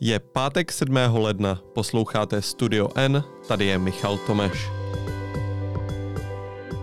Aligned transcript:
Je 0.00 0.18
pátek 0.20 0.72
7. 0.72 0.96
ledna, 1.12 1.62
posloucháte 1.74 2.42
Studio 2.42 2.88
N, 2.94 3.24
tady 3.48 3.66
je 3.66 3.78
Michal 3.78 4.18
Tomeš. 4.18 4.68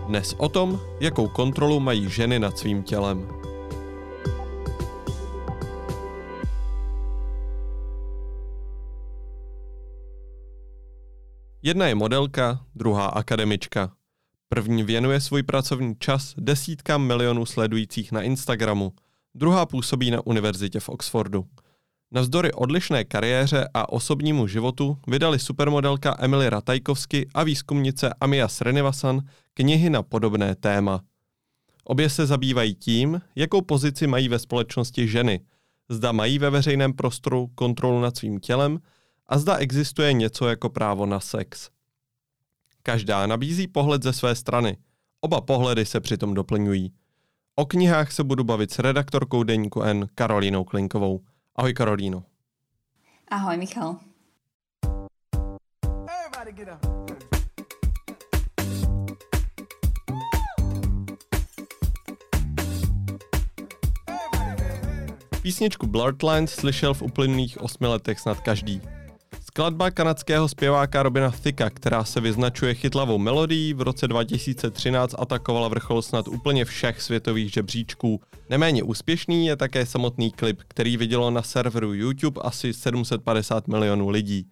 Dnes 0.06 0.34
o 0.38 0.48
tom, 0.48 0.80
jakou 1.00 1.28
kontrolu 1.28 1.80
mají 1.80 2.08
ženy 2.10 2.38
nad 2.38 2.58
svým 2.58 2.82
tělem. 2.82 3.28
Jedna 11.62 11.86
je 11.86 11.94
modelka, 11.94 12.66
druhá 12.74 13.06
akademička. 13.06 13.92
První 14.48 14.82
věnuje 14.82 15.20
svůj 15.20 15.42
pracovní 15.42 15.94
čas 15.98 16.34
desítkám 16.38 17.06
milionů 17.06 17.46
sledujících 17.46 18.12
na 18.12 18.22
Instagramu, 18.22 18.92
druhá 19.34 19.66
působí 19.66 20.10
na 20.10 20.26
univerzitě 20.26 20.80
v 20.80 20.88
Oxfordu. 20.88 21.44
Navzdory 22.14 22.52
odlišné 22.52 23.04
kariéře 23.04 23.68
a 23.74 23.92
osobnímu 23.92 24.46
životu 24.46 24.98
vydali 25.06 25.38
supermodelka 25.38 26.16
Emily 26.18 26.50
Ratajkovsky 26.50 27.28
a 27.34 27.42
výzkumnice 27.42 28.14
Amia 28.20 28.48
Srinivasan 28.48 29.20
knihy 29.54 29.90
na 29.90 30.02
podobné 30.02 30.54
téma. 30.54 31.00
Obě 31.84 32.10
se 32.10 32.26
zabývají 32.26 32.74
tím, 32.74 33.20
jakou 33.36 33.60
pozici 33.62 34.06
mají 34.06 34.28
ve 34.28 34.38
společnosti 34.38 35.08
ženy, 35.08 35.40
zda 35.88 36.12
mají 36.12 36.38
ve 36.38 36.50
veřejném 36.50 36.92
prostoru 36.92 37.50
kontrolu 37.54 38.00
nad 38.00 38.16
svým 38.16 38.40
tělem 38.40 38.78
a 39.26 39.38
zda 39.38 39.56
existuje 39.56 40.12
něco 40.12 40.48
jako 40.48 40.68
právo 40.68 41.06
na 41.06 41.20
sex. 41.20 41.70
Každá 42.82 43.26
nabízí 43.26 43.66
pohled 43.66 44.02
ze 44.02 44.12
své 44.12 44.34
strany. 44.34 44.76
Oba 45.20 45.40
pohledy 45.40 45.84
se 45.84 46.00
přitom 46.00 46.34
doplňují. 46.34 46.92
O 47.56 47.66
knihách 47.66 48.12
se 48.12 48.24
budu 48.24 48.44
bavit 48.44 48.70
s 48.70 48.78
redaktorkou 48.78 49.42
deníku 49.42 49.82
N 49.82 50.08
Karolínou 50.14 50.64
Klinkovou. 50.64 51.20
Ahoj 51.54 51.70
Karolíno. 51.70 52.26
Ahoj 53.30 53.54
Michal. 53.56 54.02
Písničku 65.42 65.86
Blurred 65.86 66.18
Lines 66.26 66.50
slyšel 66.50 66.94
v 66.94 67.02
uplynulých 67.02 67.62
osmi 67.62 67.86
letech 67.86 68.18
snad 68.18 68.42
každý. 68.42 68.82
Skladba 69.56 69.90
kanadského 69.90 70.48
zpěváka 70.48 71.02
Robina 71.02 71.30
Thicka, 71.30 71.70
která 71.70 72.04
se 72.04 72.20
vyznačuje 72.20 72.74
chytlavou 72.74 73.18
melodií, 73.18 73.74
v 73.74 73.82
roce 73.82 74.08
2013 74.08 75.14
atakovala 75.18 75.68
vrchol 75.68 76.02
snad 76.02 76.28
úplně 76.28 76.64
všech 76.64 77.02
světových 77.02 77.52
žebříčků. 77.52 78.20
Neméně 78.50 78.82
úspěšný 78.82 79.46
je 79.46 79.56
také 79.56 79.86
samotný 79.86 80.30
klip, 80.30 80.62
který 80.68 80.96
vidělo 80.96 81.30
na 81.30 81.42
serveru 81.42 81.94
YouTube 81.94 82.40
asi 82.44 82.72
750 82.72 83.68
milionů 83.68 84.08
lidí. 84.08 84.46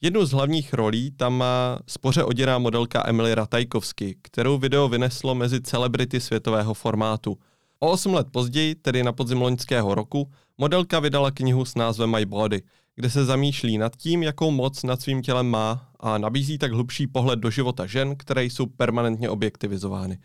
Jednu 0.00 0.26
z 0.26 0.32
hlavních 0.32 0.74
rolí 0.74 1.10
tam 1.10 1.34
má 1.36 1.78
spoře 1.86 2.24
oděná 2.24 2.58
modelka 2.58 3.04
Emily 3.06 3.34
Ratajkovsky, 3.34 4.16
kterou 4.22 4.58
video 4.58 4.88
vyneslo 4.88 5.34
mezi 5.34 5.60
celebrity 5.60 6.20
světového 6.20 6.74
formátu. 6.74 7.38
O 7.78 7.90
8 7.90 8.14
let 8.14 8.26
později, 8.30 8.74
tedy 8.74 9.02
na 9.02 9.12
podzim 9.12 9.42
loňského 9.42 9.94
roku, 9.94 10.30
modelka 10.58 11.00
vydala 11.00 11.30
knihu 11.30 11.64
s 11.64 11.74
názvem 11.74 12.10
My 12.10 12.26
Body– 12.26 12.62
kde 12.98 13.10
se 13.10 13.24
zamýšlí 13.24 13.78
nad 13.78 13.96
tím, 13.96 14.22
jakou 14.22 14.50
moc 14.50 14.82
nad 14.82 15.00
svým 15.00 15.22
tělem 15.22 15.46
má 15.46 15.88
a 16.00 16.18
nabízí 16.18 16.58
tak 16.58 16.72
hlubší 16.72 17.06
pohled 17.06 17.38
do 17.38 17.50
života 17.50 17.86
žen, 17.86 18.16
které 18.16 18.44
jsou 18.44 18.66
permanentně 18.66 19.30
objektivizovány. 19.30 20.18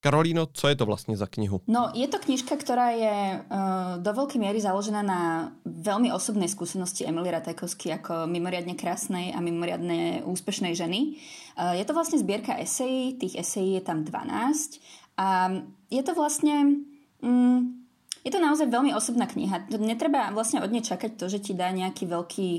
Karolíno, 0.00 0.46
co 0.52 0.68
je 0.68 0.76
to 0.76 0.86
vlastně 0.86 1.16
za 1.16 1.26
knihu? 1.26 1.60
No, 1.68 1.92
je 1.94 2.08
to 2.08 2.16
knižka, 2.18 2.56
ktorá 2.56 2.96
je 2.96 3.36
uh, 3.36 4.00
do 4.00 4.16
veľkej 4.16 4.40
miery 4.40 4.56
založená 4.56 5.04
na 5.04 5.52
veľmi 5.68 6.08
osobnej 6.08 6.48
skúsenosti 6.48 7.04
Emily 7.04 7.28
Ratajkovsky 7.28 7.92
ako 7.92 8.24
mimoriadne 8.24 8.80
krásnej 8.80 9.36
a 9.36 9.44
mimoriadne 9.44 10.24
úspešnej 10.24 10.72
ženy. 10.72 11.20
Uh, 11.52 11.76
je 11.76 11.84
to 11.84 11.92
vlastne 11.92 12.16
zbierka 12.16 12.56
esejí, 12.56 13.20
tých 13.20 13.44
esejí 13.44 13.76
je 13.76 13.84
tam 13.84 14.08
12 14.08 14.80
a 15.20 15.52
je 15.92 16.00
to 16.00 16.16
vlastne 16.16 16.80
um, 17.20 17.79
je 18.20 18.30
to 18.30 18.40
naozaj 18.40 18.68
veľmi 18.68 18.92
osobná 18.92 19.24
kniha. 19.24 19.70
Netreba 19.80 20.28
vlastne 20.34 20.60
od 20.60 20.68
nej 20.68 20.84
čakať 20.84 21.16
to, 21.16 21.26
že 21.32 21.40
ti 21.40 21.52
dá 21.56 21.72
nejaký 21.72 22.04
veľký 22.04 22.50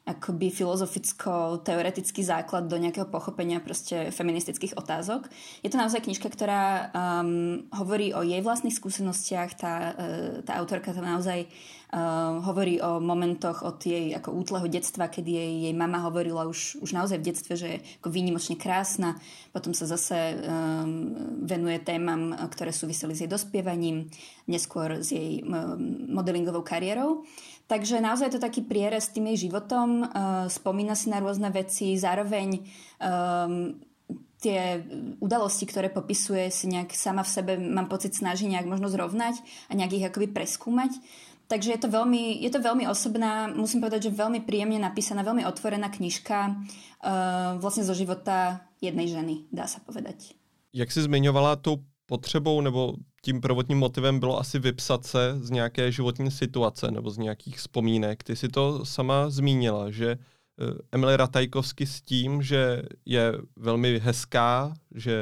akoby 0.00 0.48
filozoficko-teoretický 0.48 2.24
základ 2.24 2.66
do 2.66 2.80
nejakého 2.80 3.06
pochopenia 3.06 3.60
proste 3.60 4.08
feministických 4.10 4.74
otázok. 4.74 5.28
Je 5.60 5.68
to 5.68 5.76
naozaj 5.76 6.02
knižka, 6.02 6.26
ktorá 6.32 6.88
um, 6.90 7.68
hovorí 7.76 8.16
o 8.16 8.24
jej 8.24 8.40
vlastných 8.40 8.74
skúsenostiach. 8.74 9.50
Tá, 9.60 9.74
uh, 9.92 10.40
tá 10.42 10.56
autorka 10.56 10.96
tam 10.96 11.04
naozaj 11.04 11.46
hovorí 12.46 12.78
o 12.78 13.02
momentoch 13.02 13.66
od 13.66 13.82
jej 13.82 14.14
ako 14.14 14.30
útleho 14.30 14.66
detstva, 14.70 15.10
kedy 15.10 15.30
jej, 15.34 15.52
jej 15.66 15.74
mama 15.74 15.98
hovorila 16.06 16.46
už, 16.46 16.78
už 16.78 16.94
naozaj 16.94 17.18
v 17.18 17.26
detstve, 17.34 17.54
že 17.58 17.68
je 17.68 17.78
ako 17.98 18.08
výnimočne 18.14 18.54
krásna. 18.54 19.18
Potom 19.50 19.74
sa 19.74 19.90
zase 19.90 20.38
um, 20.38 21.42
venuje 21.42 21.82
témam, 21.82 22.30
ktoré 22.46 22.70
súviseli 22.70 23.18
s 23.18 23.26
jej 23.26 23.30
dospievaním, 23.30 24.06
neskôr 24.46 25.02
s 25.02 25.10
jej 25.10 25.42
um, 25.42 26.14
modelingovou 26.14 26.62
kariérou. 26.62 27.26
Takže 27.66 27.98
naozaj 27.98 28.30
je 28.30 28.34
to 28.38 28.46
taký 28.46 28.62
prierez 28.62 29.10
tým 29.10 29.34
jej 29.34 29.50
životom, 29.50 30.06
uh, 30.06 30.46
spomína 30.46 30.94
si 30.94 31.10
na 31.10 31.18
rôzne 31.18 31.50
veci, 31.50 31.98
zároveň 31.98 32.62
um, 33.02 33.74
tie 34.40 34.80
udalosti, 35.20 35.68
ktoré 35.68 35.92
popisuje, 35.92 36.48
si 36.48 36.66
nejak 36.66 36.96
sama 36.96 37.20
v 37.22 37.30
sebe, 37.30 37.52
mám 37.60 37.92
pocit, 37.92 38.16
snaží 38.16 38.48
nejak 38.48 38.64
možno 38.64 38.88
zrovnať 38.88 39.38
a 39.68 39.76
nejak 39.76 39.92
ich 39.92 40.06
akoby 40.08 40.32
preskúmať. 40.32 40.96
Takže 41.50 41.74
je 41.74 41.80
to, 41.82 41.88
veľmi, 41.90 42.40
je 42.46 42.50
to 42.50 42.62
veľmi 42.62 42.86
osobná, 42.86 43.50
musím 43.50 43.82
povedať, 43.82 44.08
že 44.08 44.14
veľmi 44.14 44.46
príjemne 44.46 44.78
napísaná, 44.78 45.26
veľmi 45.26 45.42
otvorená 45.50 45.90
knižka 45.90 46.38
uh, 46.46 47.58
vlastne 47.58 47.82
zo 47.82 47.90
života 47.90 48.62
jednej 48.78 49.10
ženy, 49.10 49.50
dá 49.50 49.66
sa 49.66 49.82
povedať. 49.82 50.38
Jak 50.70 50.94
si 50.94 51.02
zmiňovala 51.02 51.58
tou 51.58 51.82
potřebou 52.06 52.60
nebo 52.60 52.94
tím 53.22 53.40
prvotním 53.40 53.78
motivem 53.78 54.20
bylo 54.20 54.38
asi 54.38 54.58
vypsat 54.58 55.04
se 55.04 55.36
z 55.40 55.50
nějaké 55.50 55.92
životní 55.92 56.30
situace 56.30 56.90
nebo 56.90 57.10
z 57.10 57.18
nějakých 57.18 57.56
vzpomínek. 57.58 58.22
Ty 58.22 58.36
si 58.36 58.48
to 58.48 58.86
sama 58.86 59.30
zmínila, 59.30 59.90
že 59.90 60.18
Emily 60.92 61.16
Ratajkovsky 61.16 61.86
s 61.86 62.00
tím, 62.00 62.42
že 62.42 62.82
je 63.04 63.32
velmi 63.56 63.98
hezká, 63.98 64.74
že 64.94 65.20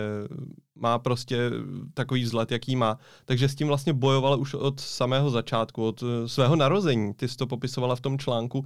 má 0.74 0.98
prostě 0.98 1.50
takový 1.94 2.22
vzhled, 2.22 2.52
jaký 2.52 2.76
má, 2.76 2.98
takže 3.24 3.48
s 3.48 3.54
tím 3.54 3.68
vlastně 3.68 3.92
bojovala 3.92 4.36
už 4.36 4.54
od 4.54 4.80
samého 4.80 5.30
začátku, 5.30 5.86
od 5.86 6.02
eh, 6.02 6.28
svého 6.28 6.56
narození. 6.56 7.14
Ty 7.14 7.28
jsi 7.28 7.36
to 7.36 7.46
popisovala 7.46 7.96
v 7.96 8.00
tom 8.00 8.18
článku. 8.18 8.64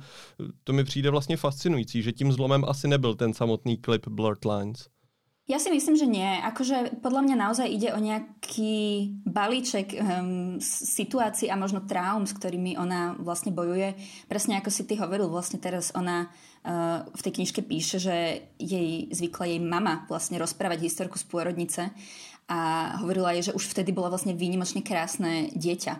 To 0.65 0.73
mi 0.73 0.85
přijde 0.85 1.11
vlastně 1.11 1.37
fascinující, 1.37 2.03
že 2.03 2.13
tím 2.13 2.33
zlomem 2.33 2.65
asi 2.69 2.89
nebyl 2.89 3.15
ten 3.15 3.35
samotný 3.35 3.77
klip 3.77 4.09
Blurred 4.09 4.45
Lines. 4.45 4.89
Ja 5.53 5.61
si 5.61 5.69
myslím, 5.69 6.01
že 6.01 6.09
nie. 6.09 6.25
Akože 6.49 7.05
podľa 7.05 7.29
mňa 7.29 7.37
naozaj 7.37 7.69
ide 7.69 7.93
o 7.93 8.01
nejaký 8.01 9.05
balíček 9.21 10.01
um, 10.01 10.57
situácií 10.65 11.53
a 11.53 11.61
možno 11.61 11.85
traum, 11.85 12.25
s 12.25 12.33
ktorými 12.33 12.81
ona 12.81 13.13
vlastne 13.21 13.53
bojuje. 13.53 13.93
Presne 14.33 14.57
ako 14.57 14.73
si 14.73 14.89
ty 14.89 14.97
hovoril, 14.97 15.29
vlastne 15.29 15.61
teraz 15.61 15.93
ona 15.93 16.33
uh, 16.65 17.05
v 17.05 17.21
tej 17.21 17.33
knižke 17.37 17.61
píše, 17.69 18.01
že 18.01 18.49
jej 18.57 19.13
zvykla 19.13 19.53
jej 19.53 19.61
mama 19.61 20.09
vlastne 20.09 20.41
rozprávať 20.41 20.89
historku 20.89 21.21
z 21.21 21.29
pôrodnice 21.29 21.93
a 22.49 22.97
hovorila 23.05 23.37
jej, 23.37 23.53
že 23.53 23.57
už 23.57 23.77
vtedy 23.77 23.93
bola 23.93 24.09
vlastne 24.09 24.33
výnimočne 24.33 24.81
krásne 24.81 25.53
dieťa 25.53 25.93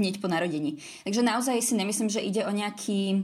hneď 0.00 0.16
po 0.16 0.32
narodení. 0.32 0.80
Takže 1.04 1.20
naozaj 1.20 1.60
si 1.60 1.76
nemyslím, 1.76 2.08
že 2.08 2.24
ide 2.24 2.48
o 2.48 2.52
nejaký 2.56 3.20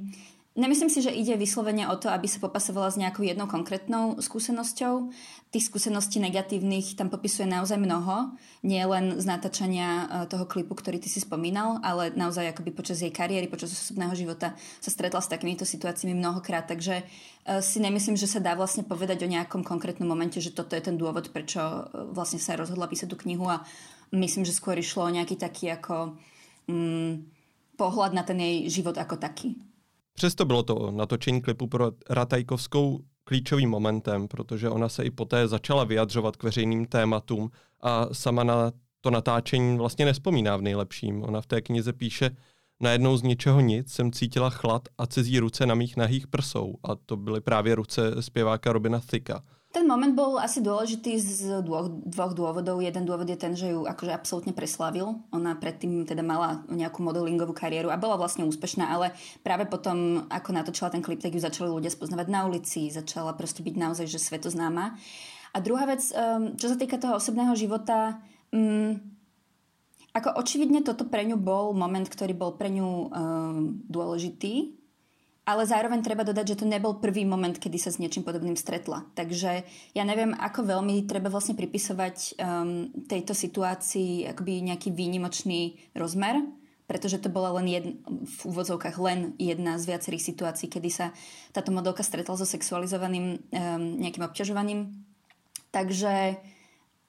Nemyslím 0.60 0.93
si, 0.93 1.00
že 1.00 1.09
ide 1.09 1.41
vyslovene 1.41 1.88
o 1.88 1.97
to, 1.97 2.12
aby 2.12 2.28
sa 2.28 2.37
popasovala 2.37 2.93
s 2.93 3.00
nejakou 3.00 3.25
jednou 3.25 3.48
konkrétnou 3.48 4.21
skúsenosťou. 4.21 5.09
Tých 5.48 5.72
skúseností 5.72 6.21
negatívnych 6.21 7.00
tam 7.00 7.09
popisuje 7.09 7.48
naozaj 7.48 7.81
mnoho, 7.81 8.37
nie 8.60 8.84
len 8.84 9.16
z 9.16 9.25
natáčania 9.25 9.88
e, 9.88 10.04
toho 10.28 10.44
klipu, 10.44 10.76
ktorý 10.76 11.00
ty 11.00 11.09
si 11.09 11.25
spomínal, 11.25 11.81
ale 11.81 12.12
naozaj 12.12 12.53
akoby 12.53 12.76
počas 12.76 13.00
jej 13.00 13.09
kariéry, 13.09 13.49
počas 13.49 13.72
osobného 13.72 14.12
života 14.12 14.53
sa 14.84 14.93
stretla 14.93 15.25
s 15.25 15.32
takýmito 15.32 15.64
situáciami 15.64 16.12
mnohokrát, 16.12 16.69
takže 16.69 17.08
e, 17.08 17.64
si 17.64 17.81
nemyslím, 17.81 18.20
že 18.20 18.29
sa 18.29 18.44
dá 18.44 18.52
vlastne 18.52 18.85
povedať 18.85 19.25
o 19.25 19.32
nejakom 19.32 19.64
konkrétnom 19.64 20.12
momente, 20.12 20.44
že 20.44 20.52
toto 20.52 20.76
je 20.76 20.85
ten 20.85 21.00
dôvod, 21.00 21.32
prečo 21.32 21.88
e, 21.88 22.12
vlastne 22.12 22.37
sa 22.37 22.61
rozhodla 22.61 22.85
písať 22.85 23.08
tú 23.08 23.17
knihu 23.25 23.49
a 23.49 23.64
myslím, 24.12 24.44
že 24.44 24.52
skôr 24.52 24.76
išlo 24.76 25.08
o 25.08 25.14
nejaký 25.14 25.40
taký 25.40 25.73
ako 25.73 26.20
mm, 26.69 27.12
pohľad 27.81 28.12
na 28.12 28.29
ten 28.29 28.37
jej 28.37 28.69
život 28.69 29.00
ako 29.00 29.17
taký. 29.17 29.69
Přesto 30.20 30.44
bylo 30.44 30.62
to 30.62 30.90
natočení 30.90 31.40
klipu 31.40 31.67
pro 31.67 31.93
Ratajkovskou 32.11 33.00
klíčovým 33.25 33.70
momentem, 33.70 34.28
protože 34.28 34.69
ona 34.69 34.88
se 34.88 35.05
i 35.05 35.11
poté 35.11 35.49
začala 35.49 35.84
vyjadřovat 35.84 36.37
k 36.37 36.43
veřejným 36.43 36.87
tématům 36.87 37.50
a 37.81 38.14
sama 38.14 38.44
na 38.44 38.72
to 39.00 39.11
natáčení 39.11 39.78
vlastně 39.78 40.05
nespomíná 40.05 40.56
v 40.56 40.62
nejlepším. 40.62 41.22
Ona 41.22 41.40
v 41.40 41.46
té 41.46 41.61
knize 41.61 41.93
píše, 41.93 42.31
najednou 42.81 43.17
z 43.17 43.22
ničeho 43.22 43.61
nic 43.61 43.93
jsem 43.93 44.12
cítila 44.12 44.50
chlad 44.50 44.88
a 44.99 45.06
cizí 45.06 45.38
ruce 45.38 45.67
na 45.67 45.75
mých 45.75 45.96
nahých 45.96 46.26
prsou 46.26 46.75
a 46.82 46.94
to 46.94 47.16
byly 47.16 47.40
právě 47.40 47.75
ruce 47.75 48.23
zpěváka 48.23 48.73
Robina 48.73 49.00
Thicka. 49.11 49.43
Ten 49.70 49.87
moment 49.87 50.11
bol 50.11 50.34
asi 50.34 50.58
dôležitý 50.58 51.14
z 51.22 51.62
dvoch, 51.62 51.87
dvoch 52.02 52.34
dôvodov. 52.34 52.82
Jeden 52.82 53.06
dôvod 53.06 53.31
je 53.31 53.38
ten, 53.38 53.55
že 53.55 53.70
ju 53.70 53.87
akože 53.87 54.11
absolútne 54.11 54.50
preslavil. 54.50 55.22
Ona 55.31 55.55
predtým 55.62 56.02
teda 56.02 56.26
mala 56.26 56.67
nejakú 56.67 57.06
modelingovú 57.06 57.55
kariéru 57.55 57.87
a 57.94 58.00
bola 58.00 58.19
vlastne 58.19 58.43
úspešná, 58.50 58.90
ale 58.90 59.14
práve 59.46 59.70
potom, 59.70 60.26
ako 60.26 60.50
natočila 60.50 60.90
ten 60.90 61.06
klip, 61.06 61.22
tak 61.22 61.38
ju 61.38 61.38
začali 61.38 61.70
ľudia 61.70 61.94
spoznávať 61.94 62.26
na 62.26 62.50
ulici, 62.50 62.90
začala 62.90 63.31
proste 63.38 63.62
byť 63.62 63.75
naozaj, 63.78 64.11
že 64.11 64.19
svetoznáma. 64.19 64.99
A 65.55 65.56
druhá 65.62 65.87
vec, 65.87 66.02
um, 66.11 66.58
čo 66.58 66.66
sa 66.66 66.75
týka 66.75 66.99
toho 66.99 67.23
osobného 67.23 67.55
života, 67.55 68.19
um, 68.50 68.99
ako 70.11 70.34
očividne 70.34 70.82
toto 70.82 71.06
pre 71.06 71.23
ňu 71.23 71.38
bol 71.38 71.78
moment, 71.78 72.11
ktorý 72.11 72.34
bol 72.34 72.58
pre 72.58 72.75
ňu 72.75 72.90
um, 73.06 73.06
dôležitý, 73.87 74.80
ale 75.50 75.67
zároveň 75.67 76.06
treba 76.06 76.23
dodať, 76.23 76.55
že 76.55 76.58
to 76.62 76.67
nebol 76.70 77.02
prvý 77.02 77.26
moment, 77.26 77.58
kedy 77.58 77.75
sa 77.82 77.91
s 77.91 77.99
niečím 77.99 78.23
podobným 78.23 78.55
stretla. 78.55 79.02
Takže 79.19 79.67
ja 79.93 80.05
neviem, 80.06 80.31
ako 80.38 80.62
veľmi 80.62 81.11
treba 81.11 81.26
vlastne 81.26 81.58
pripisovať 81.58 82.38
um, 82.38 82.94
tejto 83.11 83.35
situácii 83.35 84.31
akoby 84.31 84.62
nejaký 84.70 84.94
výnimočný 84.94 85.91
rozmer, 85.99 86.47
pretože 86.87 87.19
to 87.19 87.31
bola 87.31 87.58
len 87.58 87.67
jedna, 87.67 87.94
v 88.06 88.38
úvodzovkách 88.47 88.97
len 89.02 89.35
jedna 89.38 89.79
z 89.79 89.91
viacerých 89.91 90.26
situácií, 90.31 90.70
kedy 90.70 90.91
sa 90.91 91.06
táto 91.50 91.75
modelka 91.75 92.06
stretla 92.06 92.38
so 92.38 92.47
sexualizovaným 92.47 93.26
um, 93.26 93.38
nejakým 93.99 94.26
obťažovaním. 94.26 95.02
Takže 95.70 96.38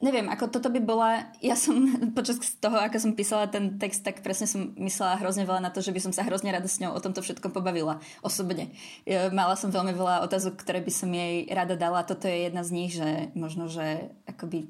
neviem, 0.02 0.28
ako 0.28 0.50
toto 0.50 0.68
by 0.74 0.82
bola, 0.82 1.30
ja 1.40 1.54
som 1.54 1.78
počas 2.18 2.42
toho, 2.58 2.78
ako 2.82 2.98
som 2.98 3.14
písala 3.14 3.48
ten 3.48 3.78
text, 3.78 4.02
tak 4.02 4.26
presne 4.26 4.50
som 4.50 4.74
myslela 4.82 5.22
hrozne 5.22 5.46
veľa 5.46 5.62
na 5.62 5.72
to, 5.72 5.80
že 5.80 5.94
by 5.94 6.02
som 6.02 6.12
sa 6.12 6.26
hrozne 6.26 6.52
rada 6.52 6.68
s 6.68 6.82
ňou 6.82 6.98
o 6.98 7.00
tomto 7.00 7.22
všetkom 7.22 7.54
pobavila 7.54 8.02
osobne. 8.26 8.74
Mala 9.08 9.54
som 9.56 9.70
veľmi 9.70 9.94
veľa 9.94 10.26
otázok, 10.26 10.60
ktoré 10.60 10.82
by 10.82 10.92
som 10.92 11.10
jej 11.14 11.46
rada 11.54 11.78
dala. 11.78 12.04
Toto 12.04 12.26
je 12.26 12.50
jedna 12.50 12.66
z 12.66 12.74
nich, 12.74 12.92
že 12.98 13.30
možno, 13.38 13.70
že 13.70 14.12
akoby 14.26 14.68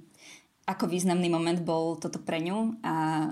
ako 0.69 0.87
významný 0.87 1.27
moment 1.27 1.57
bol 1.59 1.97
toto 1.97 2.21
pre 2.21 2.37
ňu 2.37 2.79
a 2.85 3.27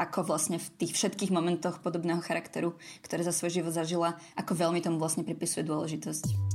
ako 0.00 0.26
vlastne 0.26 0.56
v 0.56 0.68
tých 0.80 0.96
všetkých 0.96 1.30
momentoch 1.30 1.84
podobného 1.84 2.24
charakteru, 2.24 2.74
ktoré 3.04 3.20
za 3.22 3.36
svoj 3.36 3.62
život 3.62 3.76
zažila, 3.76 4.16
ako 4.34 4.56
veľmi 4.56 4.80
tomu 4.80 4.96
vlastne 4.96 5.22
pripisuje 5.22 5.62
dôležitosť. 5.62 6.53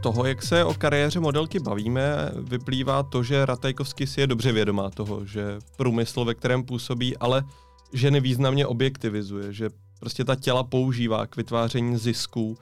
Toho, 0.00 0.26
jak 0.26 0.42
se 0.42 0.64
o 0.64 0.74
kariéře 0.74 1.20
modelky 1.20 1.58
bavíme, 1.58 2.30
vyplývá 2.34 3.02
to, 3.02 3.22
že 3.22 3.46
Ratajkovsky 3.46 4.06
si 4.06 4.20
je 4.20 4.26
dobře 4.26 4.52
vědomá 4.52 4.90
toho, 4.90 5.26
že 5.26 5.58
průmysl, 5.76 6.24
ve 6.24 6.34
kterém 6.34 6.64
působí, 6.64 7.16
ale 7.16 7.44
ženy 7.92 8.20
významně 8.20 8.66
objektivizuje, 8.66 9.52
že 9.52 9.70
prostě 10.00 10.24
ta 10.24 10.34
těla 10.34 10.62
používá 10.62 11.26
k 11.26 11.36
vytváření 11.36 11.96
zisků. 11.96 12.56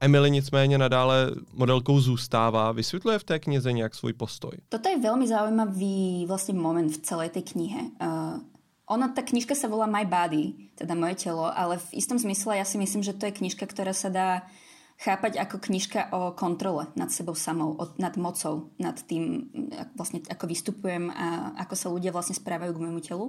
Emily 0.00 0.30
nicméně 0.30 0.78
nadále 0.78 1.30
modelkou 1.52 2.00
zůstává. 2.00 2.72
Vysvětluje 2.72 3.18
v 3.18 3.24
té 3.24 3.38
knize 3.38 3.72
nějak 3.72 3.94
svůj 3.94 4.12
postoj? 4.12 4.52
Toto 4.68 4.88
je 4.88 4.98
velmi 4.98 5.28
zaujímavý 5.28 6.24
vlastně 6.28 6.54
moment 6.54 6.92
v 6.92 6.98
celé 6.98 7.28
té 7.28 7.42
knihe. 7.42 7.80
Uh, 8.02 8.40
ona, 8.86 9.08
ta 9.08 9.22
knižka 9.22 9.54
se 9.54 9.68
volá 9.68 9.86
My 9.86 10.04
Body, 10.04 10.52
teda 10.74 10.94
moje 10.94 11.14
tělo, 11.14 11.58
ale 11.58 11.78
v 11.78 11.88
istom 11.92 12.18
zmysle 12.18 12.56
ja 12.56 12.64
si 12.64 12.78
myslím, 12.78 13.02
že 13.02 13.12
to 13.12 13.26
je 13.26 13.36
knižka, 13.36 13.66
ktorá 13.66 13.92
sa 13.92 14.08
dá 14.08 14.48
chápať 14.98 15.38
ako 15.38 15.62
knižka 15.62 16.10
o 16.10 16.34
kontrole 16.34 16.90
nad 16.98 17.14
sebou 17.14 17.38
samou, 17.38 17.78
nad 18.02 18.18
mocou, 18.18 18.74
nad 18.82 18.98
tým, 19.06 19.46
vlastne, 19.94 20.26
ako 20.26 20.44
vystupujem 20.50 21.06
a 21.14 21.54
ako 21.62 21.74
sa 21.78 21.88
ľudia 21.88 22.10
vlastne 22.10 22.34
správajú 22.34 22.74
k 22.74 22.82
môjmu 22.82 23.00
telu. 23.00 23.26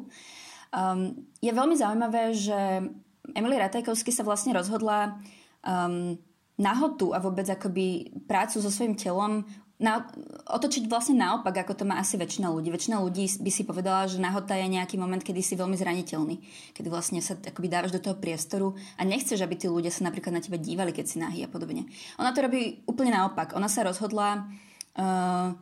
Um, 0.73 1.29
je 1.37 1.53
veľmi 1.53 1.77
zaujímavé, 1.77 2.33
že 2.33 2.89
Emily 3.37 3.57
Ratajkovsky 3.61 4.09
sa 4.09 4.25
vlastne 4.25 4.57
rozhodla 4.57 5.21
um, 5.61 6.17
nahotu 6.57 7.13
a 7.13 7.21
vôbec 7.21 7.45
akoby 7.45 8.17
prácu 8.25 8.57
so 8.59 8.73
svojím 8.73 8.97
telom 8.97 9.45
na, 9.79 10.03
otočiť 10.51 10.91
vlastne 10.91 11.15
naopak, 11.23 11.63
ako 11.63 11.71
to 11.71 11.87
má 11.87 12.03
asi 12.03 12.19
väčšina 12.19 12.51
ľudí. 12.51 12.67
Väčšina 12.67 12.99
ľudí 12.99 13.31
by 13.39 13.47
si 13.47 13.63
povedala, 13.63 14.11
že 14.11 14.19
nahota 14.19 14.51
je 14.59 14.67
nejaký 14.67 14.99
moment, 14.99 15.23
kedy 15.23 15.39
si 15.39 15.55
veľmi 15.55 15.79
zraniteľný. 15.79 16.35
Kedy 16.75 16.87
vlastne 16.91 17.23
sa 17.23 17.39
akoby 17.39 17.71
dávaš 17.71 17.95
do 17.95 18.03
toho 18.03 18.19
priestoru 18.19 18.75
a 18.99 19.07
nechceš, 19.07 19.39
aby 19.39 19.55
tí 19.55 19.71
ľudia 19.71 19.87
sa 19.87 20.03
napríklad 20.03 20.35
na 20.35 20.43
teba 20.43 20.59
dívali, 20.59 20.91
keď 20.91 21.05
si 21.07 21.17
nahý 21.23 21.47
a 21.47 21.49
podobne. 21.49 21.87
Ona 22.19 22.35
to 22.35 22.43
robí 22.43 22.83
úplne 22.91 23.15
naopak. 23.15 23.55
Ona 23.55 23.71
sa 23.71 23.87
rozhodla 23.87 24.51
uh, 24.99 25.55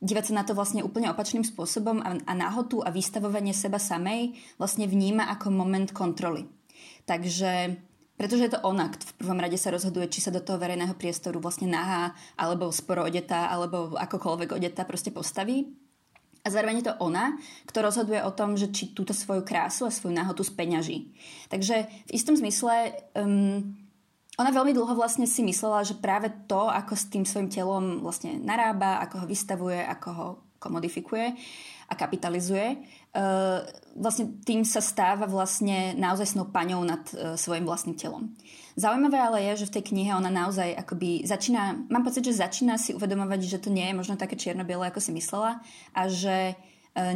dívať 0.00 0.24
sa 0.32 0.36
na 0.40 0.48
to 0.48 0.56
vlastne 0.56 0.80
úplne 0.80 1.12
opačným 1.12 1.44
spôsobom 1.44 2.00
a, 2.00 2.16
a 2.24 2.32
nahotu 2.32 2.80
a 2.80 2.88
vystavovanie 2.88 3.52
seba 3.52 3.76
samej 3.76 4.32
vlastne 4.56 4.88
vníma 4.88 5.28
ako 5.28 5.52
moment 5.52 5.92
kontroly. 5.92 6.48
Takže 7.04 7.76
pretože 8.18 8.50
je 8.50 8.52
to 8.58 8.60
ona, 8.66 8.90
v 8.90 9.14
prvom 9.22 9.38
rade 9.38 9.54
sa 9.54 9.70
rozhoduje, 9.70 10.10
či 10.10 10.18
sa 10.18 10.34
do 10.34 10.42
toho 10.42 10.58
verejného 10.58 10.98
priestoru 10.98 11.38
vlastne 11.38 11.70
nahá, 11.70 12.18
alebo 12.34 12.74
sporo 12.74 13.06
odetá, 13.06 13.46
alebo 13.46 13.94
akokoľvek 13.94 14.58
odetá 14.58 14.82
proste 14.82 15.14
postaví. 15.14 15.70
A 16.42 16.50
zároveň 16.50 16.82
je 16.82 16.90
to 16.90 16.98
ona, 16.98 17.38
kto 17.70 17.78
rozhoduje 17.78 18.18
o 18.26 18.34
tom, 18.34 18.58
že 18.58 18.74
či 18.74 18.90
túto 18.90 19.14
svoju 19.14 19.46
krásu 19.46 19.86
a 19.86 19.94
svoju 19.94 20.18
náhotu 20.18 20.42
speňaží. 20.42 21.14
Takže 21.46 21.86
v 21.86 22.10
istom 22.10 22.34
zmysle 22.34 22.98
um, 23.14 23.78
ona 24.38 24.50
veľmi 24.50 24.74
dlho 24.74 24.94
vlastne 24.98 25.26
si 25.26 25.42
myslela, 25.46 25.86
že 25.86 25.98
práve 25.98 26.30
to, 26.50 26.70
ako 26.70 26.94
s 26.94 27.10
tým 27.10 27.22
svojim 27.22 27.50
telom 27.50 28.02
vlastne 28.02 28.38
narába, 28.38 29.02
ako 29.02 29.22
ho 29.22 29.26
vystavuje, 29.26 29.78
ako 29.82 30.08
ho 30.10 30.28
komodifikuje, 30.58 31.38
a 31.88 31.94
kapitalizuje, 31.96 32.76
e, 32.76 32.76
vlastne 33.96 34.36
tým 34.44 34.60
sa 34.62 34.84
stáva 34.84 35.24
vlastne 35.24 35.96
naozaj 35.96 36.36
snou 36.36 36.52
paňou 36.52 36.84
nad 36.84 37.00
e, 37.16 37.34
svojim 37.40 37.64
vlastným 37.64 37.96
telom. 37.96 38.28
Zaujímavé 38.76 39.18
ale 39.18 39.38
je, 39.50 39.64
že 39.64 39.68
v 39.72 39.74
tej 39.80 39.84
knihe 39.90 40.12
ona 40.12 40.28
naozaj 40.28 40.76
akoby 40.76 41.24
začína, 41.24 41.88
mám 41.88 42.04
pocit, 42.04 42.28
že 42.28 42.44
začína 42.44 42.76
si 42.76 42.92
uvedomovať, 42.92 43.40
že 43.42 43.58
to 43.58 43.72
nie 43.72 43.88
je 43.88 43.96
možno 43.96 44.20
také 44.20 44.36
čierno-biele, 44.36 44.92
ako 44.92 45.00
si 45.00 45.16
myslela 45.16 45.64
a 45.96 46.00
že 46.12 46.52
e, 46.52 46.54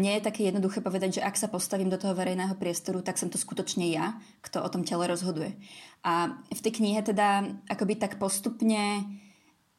nie 0.00 0.16
je 0.16 0.24
také 0.24 0.48
jednoduché 0.48 0.80
povedať, 0.80 1.20
že 1.20 1.24
ak 1.24 1.36
sa 1.36 1.52
postavím 1.52 1.92
do 1.92 2.00
toho 2.00 2.16
verejného 2.16 2.56
priestoru, 2.56 3.04
tak 3.04 3.20
som 3.20 3.28
to 3.28 3.36
skutočne 3.36 3.92
ja, 3.92 4.16
kto 4.40 4.64
o 4.64 4.72
tom 4.72 4.88
tele 4.88 5.04
rozhoduje. 5.04 5.52
A 6.00 6.32
v 6.48 6.60
tej 6.64 6.80
knihe 6.80 7.04
teda 7.04 7.44
akoby 7.68 8.00
tak 8.00 8.16
postupne 8.16 9.04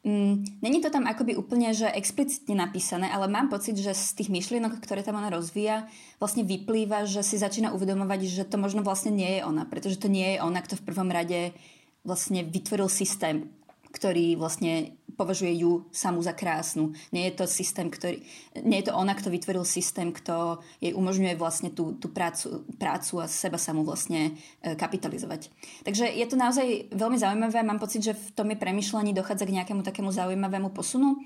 Mm, 0.04 0.44
není 0.60 0.84
to 0.84 0.92
tam 0.92 1.08
akoby 1.08 1.32
úplne, 1.32 1.72
že 1.72 1.88
explicitne 1.88 2.60
napísané, 2.60 3.08
ale 3.08 3.24
mám 3.24 3.48
pocit, 3.48 3.72
že 3.80 3.96
z 3.96 4.20
tých 4.20 4.28
myšlienok, 4.28 4.76
ktoré 4.84 5.00
tam 5.00 5.16
ona 5.16 5.32
rozvíja, 5.32 5.88
vlastne 6.20 6.44
vyplýva, 6.44 7.08
že 7.08 7.24
si 7.24 7.40
začína 7.40 7.72
uvedomovať, 7.72 8.20
že 8.28 8.44
to 8.44 8.60
možno 8.60 8.84
vlastne 8.84 9.16
nie 9.16 9.40
je 9.40 9.48
ona, 9.48 9.64
pretože 9.64 9.96
to 9.96 10.12
nie 10.12 10.36
je 10.36 10.44
ona, 10.44 10.60
kto 10.60 10.76
v 10.76 10.86
prvom 10.92 11.08
rade 11.08 11.56
vlastne 12.04 12.44
vytvoril 12.44 12.92
systém, 12.92 13.48
ktorý 13.96 14.36
vlastne 14.36 14.92
považuje 15.14 15.64
ju 15.64 15.86
samú 15.90 16.20
za 16.22 16.34
krásnu. 16.34 16.92
Nie 17.10 17.30
je 17.30 17.42
to 17.42 17.44
systém, 17.46 17.90
ktorý, 17.90 18.22
nie 18.62 18.78
je 18.82 18.90
to 18.90 18.96
ona, 18.98 19.14
kto 19.14 19.30
vytvoril 19.30 19.64
systém, 19.64 20.10
kto 20.10 20.62
jej 20.82 20.92
umožňuje 20.92 21.34
vlastne 21.38 21.70
tú, 21.70 21.96
tú 21.96 22.10
prácu, 22.10 22.66
prácu 22.76 23.22
a 23.22 23.26
seba 23.30 23.58
samú 23.58 23.86
vlastne 23.86 24.34
e, 24.60 24.74
kapitalizovať. 24.74 25.48
Takže 25.86 26.10
je 26.10 26.26
to 26.26 26.36
naozaj 26.36 26.66
veľmi 26.92 27.18
zaujímavé. 27.18 27.62
Mám 27.62 27.82
pocit, 27.82 28.02
že 28.02 28.18
v 28.18 28.28
tom 28.34 28.50
je 28.50 28.58
premyšľaní 28.58 29.16
dochádza 29.16 29.46
k 29.46 29.56
nejakému 29.62 29.82
takému 29.86 30.10
zaujímavému 30.10 30.70
posunu 30.74 31.18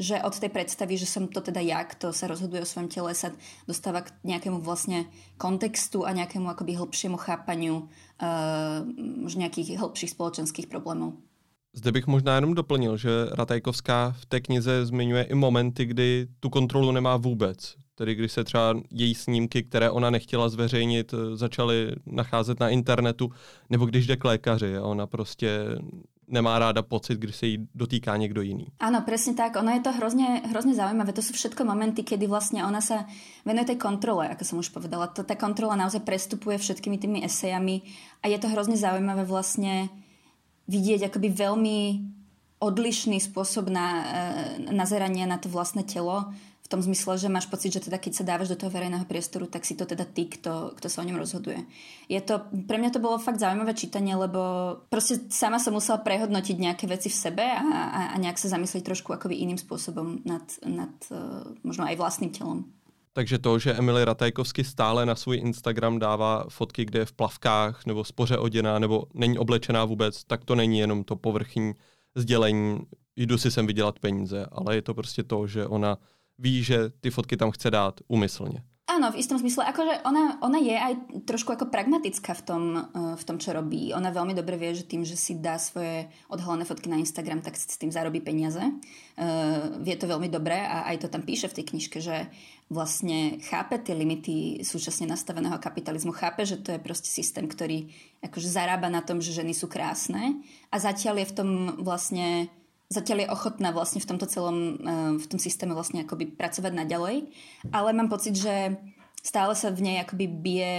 že 0.00 0.18
od 0.24 0.32
tej 0.32 0.48
predstavy, 0.48 0.96
že 0.96 1.04
som 1.04 1.28
to 1.28 1.44
teda 1.44 1.60
ja, 1.60 1.84
kto 1.84 2.10
sa 2.10 2.26
rozhoduje 2.26 2.64
o 2.64 2.68
svojom 2.68 2.88
tele, 2.88 3.12
sa 3.12 3.30
dostáva 3.68 4.02
k 4.02 4.10
nejakému 4.24 4.64
vlastne 4.64 5.06
kontextu 5.36 6.08
a 6.08 6.16
nejakému 6.16 6.48
akoby 6.48 6.74
hĺbšiemu 6.74 7.20
chápaniu 7.20 7.86
uh, 8.18 8.82
nejakých 9.28 9.76
hĺbších 9.76 10.16
spoločenských 10.16 10.66
problémov. 10.66 11.20
Zde 11.74 11.92
bych 11.92 12.06
možná 12.06 12.34
jenom 12.34 12.54
doplnil, 12.54 12.96
že 12.96 13.10
Ratajkovská 13.32 14.14
v 14.20 14.26
té 14.26 14.40
knize 14.40 14.86
zmiňuje 14.86 15.22
i 15.22 15.34
momenty, 15.34 15.84
kdy 15.84 16.26
tu 16.40 16.50
kontrolu 16.50 16.92
nemá 16.92 17.16
vůbec. 17.16 17.74
Tedy 17.94 18.14
když 18.14 18.32
se 18.32 18.44
třeba 18.44 18.74
její 18.90 19.14
snímky, 19.14 19.62
které 19.62 19.90
ona 19.90 20.10
nechtěla 20.10 20.48
zveřejnit, 20.48 21.14
začaly 21.34 21.92
nacházet 22.06 22.60
na 22.60 22.68
internetu, 22.68 23.30
nebo 23.70 23.86
když 23.86 24.06
jde 24.06 24.16
k 24.16 24.24
lékaři 24.24 24.76
a 24.76 24.82
ona 24.82 25.06
prostě 25.06 25.48
nemá 26.28 26.58
ráda 26.58 26.82
pocit, 26.82 27.18
když 27.18 27.36
se 27.36 27.46
jí 27.46 27.68
dotýká 27.74 28.16
někdo 28.16 28.42
jiný. 28.42 28.66
Áno, 28.80 29.04
presne 29.04 29.36
tak. 29.36 29.56
Ono 29.60 29.68
je 29.68 29.84
to 29.84 29.92
hrozne, 29.92 30.40
hrozne 30.48 30.72
zaujímavé. 30.72 31.12
To 31.12 31.20
sú 31.20 31.36
všetko 31.36 31.64
momenty, 31.68 32.00
kedy 32.02 32.24
vlastne 32.24 32.64
ona 32.64 32.80
sa 32.80 33.04
venuje 33.44 33.76
tej 33.76 33.78
kontrole, 33.78 34.32
ako 34.32 34.44
som 34.44 34.56
už 34.58 34.72
povedala. 34.72 35.12
Tá 35.12 35.36
kontrola 35.36 35.76
naozaj 35.76 36.00
prestupuje 36.00 36.56
všetkými 36.56 36.96
tými 36.96 37.18
esejami 37.20 37.84
a 38.24 38.32
je 38.32 38.38
to 38.40 38.48
hrozne 38.48 38.80
zaujímavé 38.80 39.28
vlastne 39.28 39.92
vidieť 40.66 41.10
akoby 41.10 41.28
veľmi 41.32 41.78
odlišný 42.62 43.18
spôsob 43.18 43.66
na, 43.66 43.86
e, 43.88 44.04
nazerania 44.70 45.26
na 45.26 45.38
to 45.38 45.50
vlastné 45.50 45.82
telo, 45.82 46.30
v 46.62 46.70
tom 46.70 46.80
zmysle, 46.80 47.18
že 47.18 47.28
máš 47.28 47.50
pocit, 47.50 47.74
že 47.74 47.84
teda 47.84 47.98
keď 47.98 48.12
sa 48.22 48.24
dávaš 48.24 48.54
do 48.54 48.56
toho 48.56 48.70
verejného 48.70 49.04
priestoru, 49.04 49.50
tak 49.50 49.66
si 49.66 49.74
to 49.74 49.82
teda 49.82 50.06
ty, 50.06 50.30
kto, 50.30 50.72
kto 50.78 50.86
sa 50.86 51.02
o 51.02 51.06
ňom 51.10 51.18
rozhoduje. 51.18 51.58
Je 52.06 52.22
to, 52.22 52.46
pre 52.70 52.78
mňa 52.78 52.94
to 52.94 53.02
bolo 53.02 53.18
fakt 53.18 53.42
zaujímavé 53.42 53.74
čítanie, 53.74 54.14
lebo 54.14 54.40
proste 54.88 55.26
sama 55.28 55.58
som 55.58 55.74
musela 55.74 56.00
prehodnotiť 56.00 56.56
nejaké 56.56 56.86
veci 56.86 57.10
v 57.10 57.18
sebe 57.18 57.44
a, 57.44 57.60
a, 57.66 58.00
a 58.14 58.16
nejak 58.16 58.38
sa 58.38 58.54
zamyslieť 58.54 58.88
trošku 58.88 59.10
akoby 59.10 59.42
iným 59.42 59.58
spôsobom 59.58 60.22
nad, 60.22 60.46
nad 60.62 60.94
uh, 61.10 61.44
možno 61.66 61.82
aj 61.84 61.98
vlastným 61.98 62.30
telom. 62.30 62.70
Takže 63.12 63.38
to, 63.38 63.58
že 63.58 63.74
Emily 63.74 64.04
Ratajkovsky 64.04 64.64
stále 64.64 65.06
na 65.06 65.14
svůj 65.14 65.36
Instagram 65.36 65.98
dává 65.98 66.44
fotky, 66.48 66.84
kde 66.84 66.98
je 66.98 67.04
v 67.04 67.12
plavkách 67.12 67.86
nebo 67.86 68.04
spoře 68.04 68.38
oděná 68.38 68.78
nebo 68.78 69.04
není 69.14 69.38
oblečená 69.38 69.84
vůbec, 69.84 70.24
tak 70.24 70.44
to 70.44 70.54
není 70.54 70.78
jenom 70.78 71.04
to 71.04 71.16
povrchní 71.16 71.72
sdělení, 72.14 72.78
jdu 73.16 73.38
si 73.38 73.50
sem 73.50 73.66
vydělat 73.66 73.98
peníze, 73.98 74.46
ale 74.52 74.74
je 74.74 74.82
to 74.82 74.94
prostě 74.94 75.22
to, 75.22 75.46
že 75.46 75.66
ona 75.66 75.98
ví, 76.38 76.64
že 76.64 76.90
ty 77.00 77.10
fotky 77.10 77.36
tam 77.36 77.50
chce 77.50 77.70
dát 77.70 78.00
úmyslně. 78.08 78.62
Áno, 78.92 79.08
v 79.08 79.24
istom 79.24 79.40
zmysle, 79.40 79.64
akože 79.72 80.04
ona, 80.04 80.36
ona 80.44 80.60
je 80.60 80.76
aj 80.76 81.24
trošku 81.24 81.56
ako 81.56 81.72
pragmatická 81.72 82.36
v 82.36 82.42
tom, 82.44 82.64
uh, 82.76 83.16
v 83.16 83.24
tom, 83.24 83.40
čo 83.40 83.56
robí. 83.56 83.88
Ona 83.96 84.12
veľmi 84.12 84.36
dobre 84.36 84.60
vie, 84.60 84.76
že 84.76 84.84
tým, 84.84 85.00
že 85.00 85.16
si 85.16 85.40
dá 85.40 85.56
svoje 85.56 86.12
odhalené 86.28 86.68
fotky 86.68 86.92
na 86.92 87.00
Instagram, 87.00 87.40
tak 87.40 87.56
si 87.56 87.64
s 87.64 87.80
tým 87.80 87.88
zarobí 87.88 88.20
peniaze. 88.20 88.60
Uh, 88.60 89.80
vie 89.80 89.96
to 89.96 90.04
veľmi 90.04 90.28
dobre 90.28 90.60
a 90.60 90.84
aj 90.92 91.04
to 91.04 91.08
tam 91.08 91.24
píše 91.24 91.48
v 91.48 91.56
tej 91.56 91.72
knižke, 91.72 92.04
že 92.04 92.28
vlastne 92.68 93.40
chápe 93.48 93.80
tie 93.80 93.96
limity 93.96 94.60
súčasne 94.60 95.08
nastaveného 95.08 95.56
kapitalizmu, 95.56 96.12
chápe, 96.12 96.44
že 96.44 96.60
to 96.60 96.76
je 96.76 96.80
proste 96.84 97.08
systém, 97.08 97.48
ktorý 97.48 97.88
akože 98.20 98.48
zarába 98.48 98.92
na 98.92 99.00
tom, 99.00 99.24
že 99.24 99.32
ženy 99.32 99.56
sú 99.56 99.72
krásne 99.72 100.36
a 100.68 100.76
zatiaľ 100.76 101.24
je 101.24 101.30
v 101.32 101.36
tom 101.36 101.50
vlastne 101.80 102.52
zatiaľ 102.92 103.18
je 103.24 103.32
ochotná 103.32 103.72
vlastne 103.72 104.04
v 104.04 104.08
tomto 104.12 104.28
celom, 104.28 104.56
eh, 104.76 105.16
v 105.16 105.26
tom 105.26 105.40
systéme 105.40 105.72
vlastne 105.72 106.04
akoby 106.04 106.36
pracovať 106.36 106.72
naďalej, 106.76 107.16
ale 107.72 107.88
mám 107.96 108.12
pocit, 108.12 108.36
že 108.36 108.76
stále 109.24 109.56
sa 109.56 109.72
v 109.72 109.80
nej 109.80 109.96
akoby 110.04 110.26
bije 110.28 110.74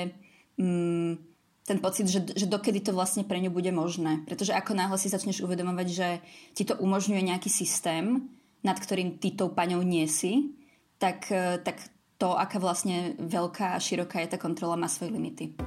mm, 0.61 1.11
ten 1.63 1.79
pocit, 1.79 2.11
že, 2.11 2.19
že 2.35 2.45
dokedy 2.45 2.83
to 2.83 2.91
vlastne 2.91 3.23
pre 3.23 3.39
ňu 3.39 3.49
bude 3.49 3.71
možné. 3.71 4.21
Pretože 4.27 4.51
ako 4.51 4.75
náhle 4.75 4.99
si 4.99 5.07
začneš 5.07 5.41
uvedomovať, 5.47 5.87
že 5.89 6.07
ti 6.51 6.67
to 6.67 6.75
umožňuje 6.75 7.23
nejaký 7.23 7.47
systém, 7.47 8.27
nad 8.63 8.75
ktorým 8.75 9.15
ty 9.17 9.31
tou 9.31 9.47
paňou 9.47 9.79
nie 9.79 10.05
si, 10.05 10.53
tak, 10.99 11.31
eh, 11.33 11.57
tak 11.63 11.81
to, 12.21 12.37
aká 12.37 12.61
vlastne 12.61 13.17
veľká 13.19 13.75
a 13.75 13.83
široká 13.83 14.23
je 14.23 14.31
tá 14.31 14.37
kontrola, 14.39 14.79
má 14.79 14.87
svoje 14.87 15.11
limity. 15.11 15.57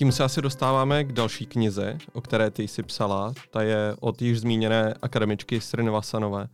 Tím 0.00 0.12
se 0.12 0.24
asi 0.24 0.42
dostáváme 0.42 1.04
k 1.04 1.12
další 1.12 1.46
knize, 1.46 1.98
o 2.12 2.20
které 2.20 2.50
ty 2.50 2.68
jsi 2.68 2.82
psala. 2.82 3.32
Ta 3.50 3.62
je 3.62 3.96
od 4.00 4.22
již 4.22 4.40
zmíněné 4.40 4.94
akademičky 5.02 5.60
Srinivasanové. 5.60 6.48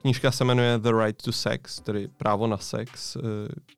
Knížka 0.00 0.30
se 0.30 0.44
jmenuje 0.44 0.78
The 0.78 0.90
Right 1.04 1.22
to 1.22 1.32
Sex, 1.32 1.80
tedy 1.80 2.08
právo 2.08 2.46
na 2.46 2.56
sex. 2.56 3.16
Eh, 3.16 3.20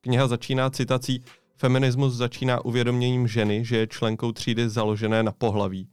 kniha 0.01 0.27
začíná 0.27 0.71
citací 0.71 1.25
Feminismus 1.57 2.15
začíná 2.15 2.65
uvědoměním 2.65 3.29
ženy, 3.29 3.65
že 3.65 3.77
je 3.77 3.87
členkou 3.87 4.33
třídy 4.33 4.69
založené 4.69 5.23
na 5.23 5.33
pohlaví. 5.33 5.89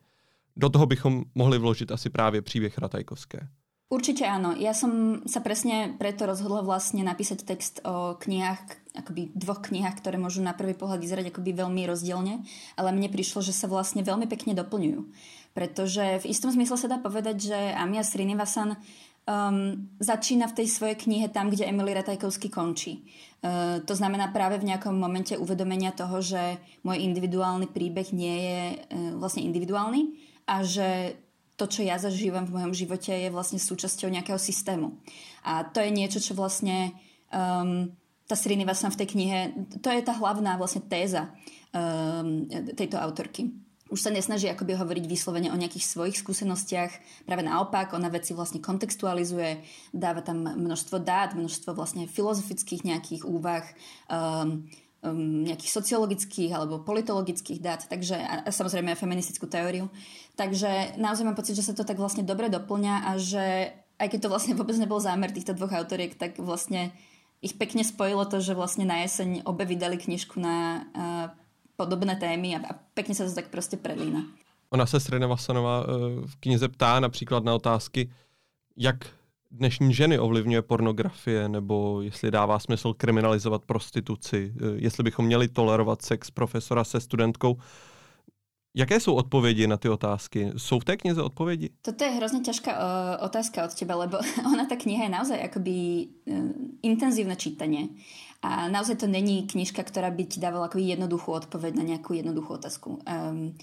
Do 0.55 0.69
toho 0.69 0.85
bychom 0.85 1.23
mohli 1.35 1.57
vložit 1.57 1.91
asi 1.91 2.09
právě 2.09 2.41
příběh 2.41 2.77
Ratajkovské. 2.77 3.47
Určite 3.85 4.25
áno. 4.25 4.57
Ja 4.57 4.73
som 4.73 5.21
sa 5.29 5.45
presne 5.45 5.93
preto 6.01 6.25
rozhodla 6.25 6.65
vlastne 6.65 7.05
napísať 7.05 7.45
text 7.45 7.85
o 7.85 8.17
knihách, 8.17 8.97
akoby 8.97 9.29
dvoch 9.37 9.61
knihách, 9.61 10.01
ktoré 10.01 10.17
môžu 10.17 10.41
na 10.41 10.57
prvý 10.57 10.73
pohľad 10.73 10.97
vyzerať 10.97 11.29
akoby 11.29 11.53
veľmi 11.53 11.85
rozdielne, 11.85 12.41
ale 12.81 12.89
mne 12.89 13.13
prišlo, 13.13 13.45
že 13.45 13.53
sa 13.53 13.69
vlastne 13.69 14.01
veľmi 14.01 14.25
pekne 14.25 14.57
doplňujú. 14.57 15.05
Pretože 15.53 16.17
v 16.17 16.25
istom 16.25 16.49
zmysle 16.49 16.81
sa 16.81 16.89
dá 16.89 16.97
povedať, 16.97 17.53
že 17.53 17.59
Amia 17.77 18.01
Srinivasan 18.01 18.73
um, 18.73 19.85
začína 20.01 20.49
v 20.49 20.57
tej 20.65 20.67
svojej 20.73 20.97
knihe 20.97 21.29
tam, 21.29 21.53
kde 21.53 21.69
Emily 21.69 21.93
Ratajkovsky 21.93 22.49
končí. 22.49 23.05
Uh, 23.45 23.85
to 23.85 23.93
znamená 23.93 24.33
práve 24.33 24.57
v 24.57 24.65
nejakom 24.65 24.97
momente 24.97 25.37
uvedomenia 25.37 25.93
toho, 25.93 26.25
že 26.25 26.57
môj 26.81 27.05
individuálny 27.05 27.69
príbeh 27.69 28.09
nie 28.17 28.35
je 28.49 28.61
uh, 28.65 28.77
vlastne 29.21 29.45
individuálny 29.45 30.17
a 30.49 30.65
že 30.65 31.21
to, 31.55 31.65
čo 31.71 31.81
ja 31.87 31.95
zažívam 31.95 32.43
v 32.43 32.59
mojom 32.59 32.73
živote, 32.75 33.15
je 33.15 33.31
vlastne 33.31 33.59
súčasťou 33.59 34.11
nejakého 34.11 34.39
systému. 34.39 34.99
A 35.47 35.63
to 35.63 35.79
je 35.79 35.91
niečo, 35.91 36.19
čo 36.19 36.35
vlastne 36.35 36.91
um, 37.31 37.91
tá 38.27 38.35
Srinivasana 38.35 38.91
v 38.91 38.99
tej 38.99 39.07
knihe, 39.15 39.39
to 39.79 39.87
je 39.87 40.01
tá 40.03 40.13
hlavná 40.17 40.59
vlastne 40.59 40.83
téza 40.83 41.31
um, 41.71 42.49
tejto 42.75 42.99
autorky. 42.99 43.55
Už 43.85 44.01
sa 44.01 44.09
nesnaží 44.09 44.49
akoby 44.49 44.73
hovoriť 44.73 45.05
vyslovene 45.05 45.53
o 45.53 45.59
nejakých 45.61 45.85
svojich 45.85 46.17
skúsenostiach, 46.17 47.23
práve 47.29 47.45
naopak, 47.45 47.93
ona 47.93 48.09
veci 48.09 48.33
vlastne 48.33 48.57
kontextualizuje, 48.57 49.61
dáva 49.93 50.25
tam 50.25 50.41
množstvo 50.41 50.97
dát, 51.05 51.37
množstvo 51.37 51.77
vlastne 51.77 52.09
filozofických 52.09 52.81
nejakých 52.81 53.21
úvah, 53.29 53.63
um, 54.09 54.65
um, 55.05 55.45
nejakých 55.45 55.71
sociologických 55.71 56.51
alebo 56.57 56.81
politologických 56.81 57.61
dát, 57.61 57.85
takže 57.85 58.17
a, 58.17 58.43
a 58.43 58.49
samozrejme 58.49 58.91
aj 58.91 59.01
feministickú 59.01 59.45
teóriu. 59.45 59.93
Takže 60.33 60.97
naozaj 60.97 61.23
mám 61.23 61.37
pocit, 61.37 61.53
že 61.53 61.63
sa 61.63 61.77
to 61.77 61.85
tak 61.85 62.01
vlastne 62.01 62.25
dobre 62.25 62.49
doplňa 62.49 62.95
a 63.05 63.11
že 63.21 63.71
aj 64.01 64.07
keď 64.09 64.19
to 64.25 64.31
vlastne 64.33 64.53
vôbec 64.59 64.75
nebol 64.75 64.97
zámer 64.97 65.29
týchto 65.29 65.53
dvoch 65.53 65.71
autoriek, 65.71 66.17
tak 66.17 66.41
vlastne 66.41 66.89
ich 67.45 67.53
pekne 67.53 67.85
spojilo 67.85 68.25
to, 68.25 68.41
že 68.41 68.57
vlastne 68.57 68.89
na 68.89 69.05
jeseň 69.05 69.45
obe 69.45 69.69
vydali 69.69 70.01
knižku 70.01 70.41
na 70.41 70.81
uh, 70.81 71.25
podobné 71.77 72.17
témy 72.17 72.57
a, 72.57 72.73
pekne 72.97 73.13
sa 73.13 73.29
to 73.29 73.37
tak 73.37 73.53
proste 73.53 73.77
prelína. 73.77 74.25
Ona 74.73 74.85
se 74.85 74.99
Srena 74.99 75.27
Vasanová 75.27 75.85
uh, 75.85 76.25
v 76.25 76.35
knize 76.41 76.67
ptá 76.67 76.99
například 76.99 77.43
na 77.43 77.53
otázky, 77.53 78.09
jak 78.77 79.05
dnešní 79.55 79.93
ženy 79.93 80.19
ovlivňuje 80.19 80.61
pornografie, 80.61 81.49
nebo 81.49 82.01
jestli 82.01 82.31
dává 82.31 82.59
smysl 82.59 82.93
kriminalizovat 82.93 83.65
prostituci, 83.65 84.53
eh, 84.55 84.63
jestli 84.75 85.03
bychom 85.03 85.25
měli 85.25 85.47
tolerovat 85.47 86.01
sex 86.01 86.31
profesora 86.31 86.83
se 86.83 86.99
studentkou. 86.99 87.57
Jaké 88.77 88.99
jsou 88.99 89.15
odpovědi 89.15 89.67
na 89.67 89.77
ty 89.77 89.89
otázky? 89.89 90.51
Jsou 90.57 90.79
v 90.79 90.85
té 90.85 90.97
knize 90.97 91.21
odpovědi? 91.21 91.69
Toto 91.81 92.03
je 92.03 92.09
hrozně 92.09 92.39
ťažká 92.39 92.71
uh, 92.71 93.25
otázka 93.25 93.65
od 93.65 93.73
teba, 93.73 93.95
lebo 93.95 94.17
ona 94.53 94.65
ta 94.65 94.75
kniha 94.75 95.03
je 95.03 95.09
naozaj 95.09 95.43
akoby 95.43 96.07
uh, 96.27 96.51
intenzívne 96.83 97.35
čítanie. 97.39 97.87
A 98.43 98.67
naozaj 98.67 98.95
to 98.95 99.07
není 99.07 99.47
knižka, 99.47 99.79
ktorá 99.79 100.11
by 100.11 100.27
ti 100.27 100.43
dávala 100.43 100.67
akoby 100.67 100.91
jednoduchú 100.91 101.31
odpoveď 101.31 101.71
na 101.79 101.83
nejakú 101.87 102.19
jednoduchú 102.19 102.59
otázku. 102.59 102.99
Um, 103.07 103.55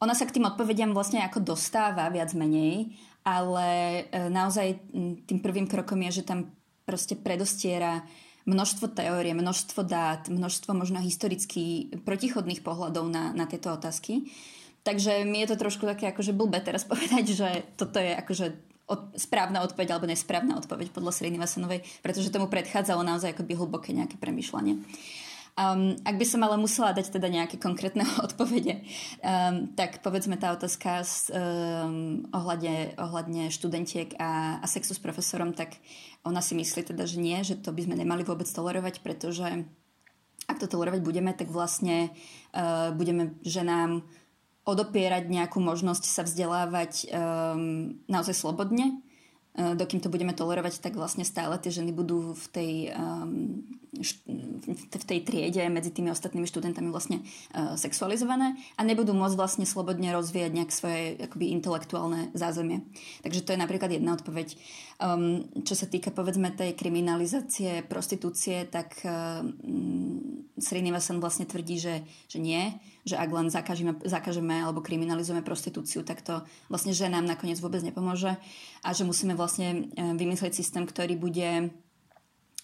ona 0.00 0.12
sa 0.12 0.28
k 0.28 0.36
tým 0.36 0.44
odpovediam 0.44 0.92
vlastne 0.92 1.24
ako 1.24 1.40
dostáva 1.40 2.12
viac 2.12 2.36
menej, 2.36 2.92
ale 3.24 3.68
e, 4.08 4.28
naozaj 4.28 4.80
tým 5.28 5.38
prvým 5.44 5.68
krokom 5.68 6.00
je, 6.08 6.22
že 6.22 6.28
tam 6.28 6.50
proste 6.88 7.14
predostiera 7.14 8.02
množstvo 8.48 8.96
teórie, 8.96 9.36
množstvo 9.36 9.80
dát, 9.84 10.26
množstvo 10.26 10.72
možno 10.72 10.98
historicky 10.98 11.92
protichodných 12.02 12.64
pohľadov 12.64 13.06
na, 13.06 13.30
na 13.36 13.44
tieto 13.44 13.70
otázky. 13.70 14.26
Takže 14.80 15.28
mi 15.28 15.44
je 15.44 15.52
to 15.52 15.60
trošku 15.60 15.84
také 15.84 16.08
akože 16.08 16.32
blbé 16.32 16.64
teraz 16.64 16.88
povedať, 16.90 17.36
že 17.36 17.48
toto 17.76 18.00
je 18.00 18.16
akože 18.16 18.46
od, 18.90 19.14
správna 19.14 19.62
odpoveď 19.62 19.94
alebo 19.94 20.10
nesprávna 20.10 20.58
odpoveď 20.58 20.90
podľa 20.90 21.14
Srinivasanovej, 21.14 21.86
pretože 22.02 22.34
tomu 22.34 22.50
predchádzalo 22.50 23.06
naozaj 23.06 23.38
akoby 23.38 23.54
hlboké 23.54 23.94
nejaké 23.94 24.18
premyšľanie. 24.18 24.82
Um, 25.58 25.98
ak 26.06 26.16
by 26.16 26.26
som 26.26 26.40
ale 26.46 26.56
musela 26.56 26.94
dať 26.94 27.18
teda 27.18 27.26
nejaké 27.26 27.58
konkrétne 27.58 28.06
odpovede, 28.26 28.80
um, 29.20 29.70
tak 29.74 30.00
povedzme 30.00 30.38
tá 30.38 30.54
otázka 30.54 31.02
s, 31.02 31.28
um, 31.30 32.24
ohľadne, 32.30 32.94
ohľadne 32.96 33.50
študentiek 33.50 34.14
a, 34.16 34.62
a 34.62 34.66
sexu 34.70 34.94
s 34.94 35.02
profesorom, 35.02 35.52
tak 35.52 35.76
ona 36.22 36.40
si 36.40 36.54
myslí 36.54 36.94
teda, 36.94 37.04
že 37.04 37.18
nie, 37.18 37.38
že 37.42 37.58
to 37.58 37.74
by 37.74 37.84
sme 37.84 37.98
nemali 37.98 38.22
vôbec 38.22 38.46
tolerovať, 38.46 39.02
pretože 39.02 39.66
ak 40.48 40.56
to 40.58 40.66
tolerovať 40.66 41.00
budeme, 41.02 41.30
tak 41.34 41.50
vlastne 41.50 42.10
uh, 42.54 42.90
budeme 42.94 43.36
ženám 43.42 44.06
odopierať 44.68 45.26
nejakú 45.26 45.58
možnosť 45.58 46.04
sa 46.04 46.22
vzdelávať 46.22 47.10
um, 47.10 47.98
naozaj 48.06 48.36
slobodne. 48.36 49.02
E, 49.54 49.74
dokým 49.74 49.98
to 49.98 50.12
budeme 50.12 50.30
tolerovať, 50.30 50.78
tak 50.78 50.94
vlastne 50.94 51.26
stále 51.26 51.58
tie 51.58 51.74
ženy 51.74 51.90
budú 51.90 52.38
v 52.38 52.46
tej, 52.54 52.72
um, 52.94 53.66
v 53.90 55.04
tej 55.04 55.20
triede 55.26 55.66
medzi 55.66 55.90
tými 55.90 56.14
ostatnými 56.14 56.46
študentami 56.46 56.94
vlastne 56.94 57.26
uh, 57.54 57.74
sexualizované 57.74 58.54
a 58.78 58.80
nebudú 58.86 59.10
môcť 59.10 59.34
vlastne 59.34 59.66
slobodne 59.66 60.14
rozvíjať 60.14 60.52
nejak 60.54 60.70
svoje 60.70 61.18
akoby 61.18 61.50
intelektuálne 61.50 62.30
zázemie. 62.30 62.86
Takže 63.26 63.42
to 63.42 63.50
je 63.50 63.58
napríklad 63.58 63.90
jedna 63.90 64.14
odpoveď. 64.14 64.54
Um, 65.02 65.42
čo 65.66 65.74
sa 65.74 65.90
týka 65.90 66.14
povedzme 66.14 66.54
tej 66.54 66.78
kriminalizácie 66.78 67.82
prostitúcie, 67.82 68.62
tak 68.70 69.02
um, 69.02 69.58
Srinivasan 70.60 71.18
vlastne 71.18 71.48
tvrdí, 71.48 71.80
že, 71.80 72.04
že 72.28 72.38
nie, 72.38 72.76
že 73.08 73.16
ak 73.16 73.30
len 73.32 73.48
zakažeme, 73.48 73.96
zakažeme 74.04 74.60
alebo 74.60 74.84
kriminalizujeme 74.84 75.40
prostitúciu, 75.40 76.04
tak 76.04 76.20
to 76.20 76.44
vlastne 76.68 76.92
ženám 76.92 77.24
nakoniec 77.24 77.56
vôbec 77.58 77.80
nepomôže 77.80 78.36
a 78.84 78.88
že 78.92 79.08
musíme 79.08 79.32
vlastne 79.32 79.88
e, 79.96 80.14
vymyslieť 80.14 80.52
systém, 80.52 80.84
ktorý 80.84 81.16
bude 81.16 81.48
e, 81.48 81.66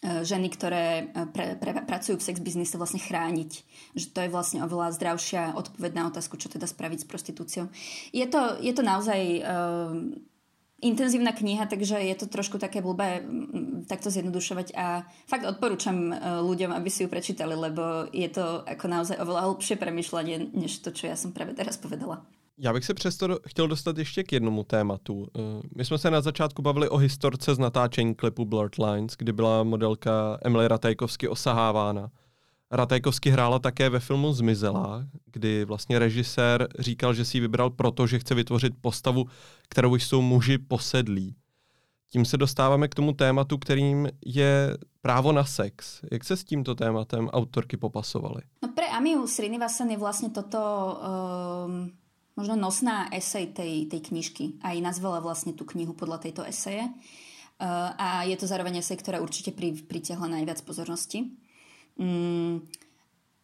ženy, 0.05 0.53
ktoré 0.53 1.09
e, 1.09 1.25
pre, 1.33 1.57
pre, 1.57 1.73
pracujú 1.83 2.21
v 2.21 2.27
sex 2.27 2.37
biznise 2.39 2.77
vlastne 2.77 3.01
chrániť. 3.01 3.51
Že 3.97 4.07
to 4.13 4.19
je 4.23 4.33
vlastne 4.33 4.61
oveľa 4.63 4.93
zdravšia 4.93 5.57
odpoveď 5.57 5.93
na 5.97 6.05
otázku, 6.13 6.37
čo 6.37 6.53
teda 6.53 6.69
spraviť 6.69 7.05
s 7.05 7.09
prostitúciou. 7.09 7.73
Je 8.13 8.27
to, 8.29 8.61
je 8.61 8.73
to 8.77 8.83
naozaj 8.85 9.21
uh, 9.41 9.97
intenzívna 10.85 11.33
kniha, 11.33 11.65
takže 11.65 11.97
je 11.97 12.17
to 12.21 12.29
trošku 12.29 12.61
také 12.61 12.85
blbé 12.85 13.25
takto 13.89 14.13
zjednodušovať 14.13 14.77
a 14.77 15.09
fakt 15.25 15.49
odporúčam 15.49 16.13
ľuďom, 16.45 16.77
aby 16.77 16.93
si 16.93 17.07
ju 17.07 17.09
prečítali, 17.09 17.57
lebo 17.57 18.13
je 18.13 18.29
to 18.29 18.61
ako 18.69 18.85
naozaj 18.85 19.17
oveľa 19.17 19.49
hlbšie 19.49 19.81
premyšľanie, 19.81 20.53
než 20.53 20.85
to, 20.85 20.93
čo 20.93 21.09
ja 21.09 21.17
som 21.17 21.33
práve 21.33 21.57
teraz 21.57 21.81
povedala. 21.81 22.21
Já 22.59 22.73
bych 22.73 22.85
se 22.85 22.95
přesto 22.95 23.39
chtěl 23.47 23.69
dostat 23.69 23.99
ještě 23.99 24.25
k 24.25 24.33
jednomu 24.33 24.65
tématu. 24.65 25.27
Eh, 25.39 25.41
my 25.77 25.85
jsme 25.85 25.99
se 25.99 26.11
na 26.11 26.21
začátku 26.21 26.63
bavili 26.63 26.89
o 26.89 26.97
historce 26.97 27.55
z 27.55 27.59
natáčení 27.59 28.15
klipu 28.15 28.45
Blurred 28.45 28.79
Lines, 28.79 29.17
kdy 29.19 29.33
byla 29.33 29.63
modelka 29.63 30.39
Emily 30.45 30.69
Ratajkovsky 30.69 31.29
osahávána. 31.29 32.11
Ratajkovsky 32.71 33.31
hrála 33.31 33.59
také 33.59 33.89
ve 33.89 34.01
filmu 34.01 34.33
Zmizela, 34.33 35.05
kdy 35.33 35.65
vlastně 35.65 35.99
režisér 35.99 36.69
říkal, 36.79 37.15
že 37.15 37.25
si 37.25 37.37
ji 37.37 37.41
vybral 37.41 37.71
proto, 37.71 38.07
že 38.07 38.19
chce 38.19 38.35
vytvořit 38.35 38.73
postavu, 38.81 39.25
kterou 39.69 39.95
jsou 39.95 40.23
muži 40.23 40.59
posedlí. 40.59 41.37
Tím 42.11 42.25
se 42.25 42.37
dostáváme 42.37 42.89
k 42.89 42.95
tomu 42.95 43.13
tématu, 43.13 43.59
kterým 43.59 44.09
je 44.27 44.77
právo 45.03 45.33
na 45.33 45.45
sex. 45.45 46.01
Jak 46.13 46.25
se 46.25 46.37
s 46.37 46.45
tímto 46.45 46.75
tématem 46.75 47.29
autorky 47.29 47.77
popasovaly? 47.77 48.43
No 48.63 48.69
pre 48.75 48.89
Amiu 48.89 49.27
Srinivasan 49.27 49.91
je 49.91 49.99
vlastne 49.99 50.31
toto 50.31 50.59
um, 50.59 51.93
možno 52.37 52.55
nosná 52.55 53.09
esej 53.11 53.57
tej, 53.57 53.89
tej 53.89 54.01
knižky. 54.13 54.61
Aj 54.61 54.77
nazvala 54.79 55.25
vlastne 55.25 55.57
tú 55.57 55.65
knihu 55.73 55.97
podľa 55.97 56.29
tejto 56.29 56.45
eseje. 56.45 56.85
Uh, 57.57 57.97
a 57.97 58.09
je 58.29 58.37
to 58.37 58.45
zároveň 58.45 58.85
esej, 58.85 59.01
ktorá 59.01 59.17
určite 59.25 59.57
pri, 59.57 59.73
pritiahla 59.73 60.29
najviac 60.29 60.61
pozornosti. 60.61 61.33
Um, 61.97 62.61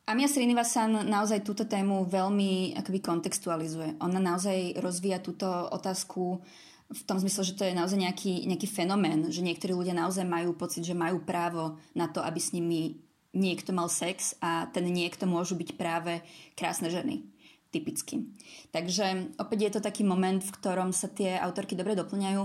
Amia 0.05 0.29
Srinivasan 0.29 1.09
naozaj 1.09 1.41
túto 1.41 1.65
tému 1.65 2.05
veľmi 2.05 2.77
akoby 2.77 3.01
kontextualizuje. 3.01 3.97
Ona 4.05 4.21
naozaj 4.21 4.77
rozvíja 4.85 5.25
túto 5.25 5.49
otázku 5.49 6.45
v 6.93 7.03
tom 7.09 7.17
zmysle, 7.17 7.49
že 7.49 7.57
to 7.57 7.65
je 7.65 7.73
naozaj 7.73 7.97
nejaký, 7.97 8.45
nejaký 8.45 8.69
fenomén, 8.69 9.33
že 9.33 9.41
niektorí 9.41 9.73
ľudia 9.73 9.97
naozaj 9.97 10.29
majú 10.29 10.53
pocit, 10.53 10.85
že 10.85 10.93
majú 10.93 11.25
právo 11.25 11.81
na 11.97 12.13
to, 12.13 12.21
aby 12.21 12.37
s 12.37 12.53
nimi 12.53 13.01
niekto 13.33 13.73
mal 13.73 13.89
sex 13.89 14.37
a 14.45 14.69
ten 14.69 14.85
niekto 14.93 15.25
môžu 15.25 15.57
byť 15.57 15.81
práve 15.81 16.21
krásne 16.53 16.93
ženy 16.93 17.33
typicky. 17.73 18.29
Takže 18.71 19.35
opäť 19.41 19.59
je 19.65 19.73
to 19.75 19.81
taký 19.81 20.05
moment, 20.05 20.45
v 20.45 20.55
ktorom 20.61 20.93
sa 20.93 21.09
tie 21.09 21.41
autorky 21.41 21.73
dobre 21.73 21.97
doplňajú, 21.97 22.43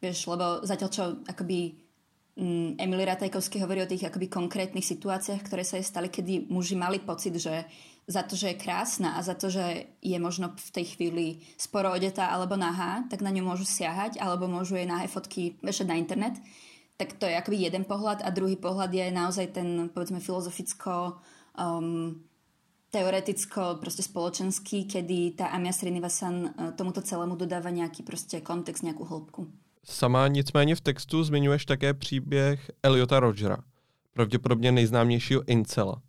vieš, 0.00 0.26
lebo 0.26 0.64
zatiaľ 0.64 0.90
čo 0.90 1.02
akoby 1.28 1.76
mm, 2.40 2.80
Emily 2.80 3.04
Ratajkovský 3.04 3.60
hovorí 3.60 3.84
o 3.84 3.90
tých 3.90 4.08
akoby 4.08 4.32
konkrétnych 4.32 4.82
situáciách, 4.82 5.44
ktoré 5.44 5.62
sa 5.62 5.76
jej 5.76 5.86
stali, 5.86 6.08
kedy 6.08 6.48
muži 6.48 6.74
mali 6.74 6.98
pocit, 7.04 7.36
že 7.36 7.68
za 8.08 8.26
to, 8.26 8.34
že 8.34 8.56
je 8.56 8.62
krásna 8.62 9.14
a 9.14 9.22
za 9.22 9.38
to, 9.38 9.46
že 9.46 9.94
je 10.02 10.18
možno 10.18 10.50
v 10.58 10.70
tej 10.74 10.96
chvíli 10.96 11.26
sporo 11.54 11.94
odetá 11.94 12.34
alebo 12.34 12.58
nahá, 12.58 13.06
tak 13.06 13.22
na 13.22 13.30
ňu 13.30 13.46
môžu 13.46 13.62
siahať 13.62 14.18
alebo 14.18 14.50
môžu 14.50 14.74
jej 14.74 14.88
nahé 14.88 15.06
fotky 15.06 15.60
vešať 15.62 15.86
na 15.86 16.00
internet. 16.00 16.34
Tak 16.98 17.14
to 17.22 17.30
je 17.30 17.38
akoby 17.38 17.62
jeden 17.62 17.86
pohľad 17.86 18.26
a 18.26 18.34
druhý 18.34 18.58
pohľad 18.58 18.90
je 18.90 19.06
naozaj 19.14 19.54
ten, 19.54 19.68
povedzme, 19.94 20.18
filozoficko 20.18 21.22
um, 21.54 22.18
teoreticko, 22.92 23.80
proste 23.80 24.04
spoločenský, 24.04 24.84
kedy 24.84 25.40
tá 25.40 25.48
Amia 25.48 25.72
Srinivasan 25.72 26.36
uh, 26.44 26.50
tomuto 26.76 27.00
celému 27.00 27.40
dodáva 27.40 27.72
nejaký 27.72 28.04
proste 28.04 28.44
kontext, 28.44 28.84
nejakú 28.84 29.08
hĺbku. 29.08 29.48
Sama 29.84 30.28
nicméně 30.28 30.76
v 30.76 30.80
textu 30.80 31.24
zmiňuješ 31.24 31.66
také 31.66 31.94
příběh 31.94 32.70
Eliota 32.82 33.20
Rogera, 33.20 33.56
pravděpodobně 34.12 34.72
nejznámějšího 34.72 35.42
incela. 35.46 36.02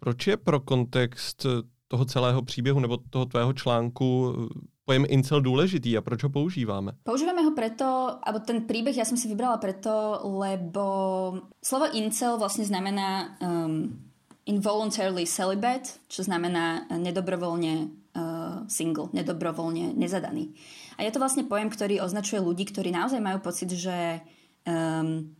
Proč 0.00 0.26
je 0.26 0.36
pro 0.36 0.60
kontext 0.60 1.46
toho 1.88 2.04
celého 2.04 2.42
příběhu 2.42 2.80
nebo 2.80 2.98
toho 3.10 3.26
tvého 3.26 3.52
článku 3.52 4.34
pojem 4.84 5.04
incel 5.08 5.40
důležitý 5.40 5.96
a 5.98 6.00
proč 6.00 6.22
ho 6.22 6.30
používáme? 6.30 6.92
Používame 7.02 7.42
ho 7.42 7.54
preto, 7.54 8.18
alebo 8.22 8.42
ten 8.42 8.66
príbeh 8.66 8.96
ja 8.96 9.04
som 9.06 9.14
si 9.14 9.28
vybrala 9.30 9.56
preto, 9.62 10.18
lebo 10.26 10.84
slovo 11.62 11.86
incel 11.94 12.34
vlastne 12.38 12.66
znamená 12.66 13.38
um, 13.38 14.11
involuntarily 14.46 15.22
celibate, 15.28 16.02
čo 16.10 16.26
znamená 16.26 16.90
nedobrovoľne 16.90 17.74
uh, 17.86 18.66
single, 18.66 19.10
nedobrovoľne 19.14 19.94
nezadaný. 19.94 20.50
A 20.98 21.06
je 21.06 21.12
to 21.14 21.22
vlastne 21.22 21.46
pojem, 21.46 21.70
ktorý 21.70 22.02
označuje 22.02 22.42
ľudí, 22.42 22.66
ktorí 22.66 22.90
naozaj 22.90 23.22
majú 23.22 23.38
pocit, 23.38 23.70
že 23.70 24.18
um, 24.66 25.30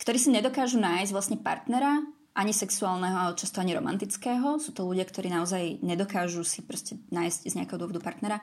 ktorí 0.00 0.16
si 0.16 0.30
nedokážu 0.32 0.80
nájsť 0.80 1.12
vlastne 1.12 1.36
partnera, 1.42 2.00
ani 2.30 2.54
sexuálneho, 2.54 3.16
ale 3.18 3.38
často 3.38 3.58
ani 3.58 3.74
romantického. 3.74 4.62
Sú 4.62 4.70
to 4.70 4.86
ľudia, 4.86 5.02
ktorí 5.02 5.28
naozaj 5.28 5.82
nedokážu 5.82 6.46
si 6.46 6.62
proste 6.62 6.96
nájsť 7.10 7.40
z 7.50 7.54
nejakého 7.58 7.76
dôvodu 7.76 8.00
partnera. 8.00 8.38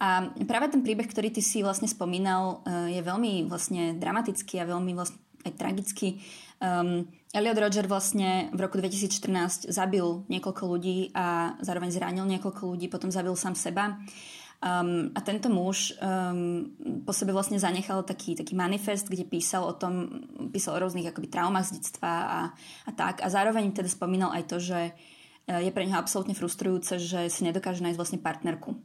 A 0.00 0.32
práve 0.48 0.72
ten 0.72 0.80
príbeh, 0.80 1.04
ktorý 1.04 1.28
ty 1.28 1.44
si 1.44 1.60
vlastne 1.60 1.86
spomínal, 1.86 2.64
eh, 2.64 2.98
je 2.98 3.00
veľmi 3.04 3.44
vlastne 3.46 3.94
dramatický 4.00 4.64
a 4.64 4.68
veľmi 4.72 4.96
vlastne 4.96 5.20
aj 5.46 5.52
tragický. 5.54 6.18
Um, 6.56 7.04
Elliot 7.36 7.58
Roger 7.60 7.84
vlastne 7.84 8.48
v 8.48 8.60
roku 8.64 8.80
2014 8.80 9.68
zabil 9.68 10.24
niekoľko 10.32 10.62
ľudí 10.64 11.12
a 11.12 11.52
zároveň 11.60 11.92
zranil 11.92 12.24
niekoľko 12.24 12.62
ľudí, 12.72 12.88
potom 12.88 13.12
zabil 13.12 13.36
sám 13.36 13.52
seba. 13.52 14.00
Um, 14.56 15.12
a 15.12 15.20
tento 15.20 15.52
muž 15.52 15.92
um, 16.00 16.72
po 17.04 17.12
sebe 17.12 17.36
vlastne 17.36 17.60
zanechal 17.60 18.08
taký, 18.08 18.32
taký 18.32 18.56
manifest, 18.56 19.12
kde 19.12 19.28
písal 19.28 19.68
o 19.68 19.76
tom, 19.76 20.24
písal 20.48 20.80
o 20.80 20.80
rôznych 20.80 21.12
akoby 21.12 21.28
traumách 21.28 21.68
z 21.68 21.74
detstva 21.76 22.12
a, 22.24 22.40
a 22.88 22.90
tak. 22.96 23.20
A 23.20 23.28
zároveň 23.28 23.68
teda 23.76 23.92
spomínal 23.92 24.32
aj 24.32 24.48
to, 24.48 24.56
že 24.56 24.96
uh, 24.96 25.60
je 25.60 25.68
pre 25.76 25.84
neho 25.84 26.00
absolútne 26.00 26.32
frustrujúce, 26.32 26.96
že 26.96 27.28
si 27.28 27.44
nedokáže 27.44 27.84
nájsť 27.84 28.00
vlastne 28.00 28.16
partnerku. 28.24 28.80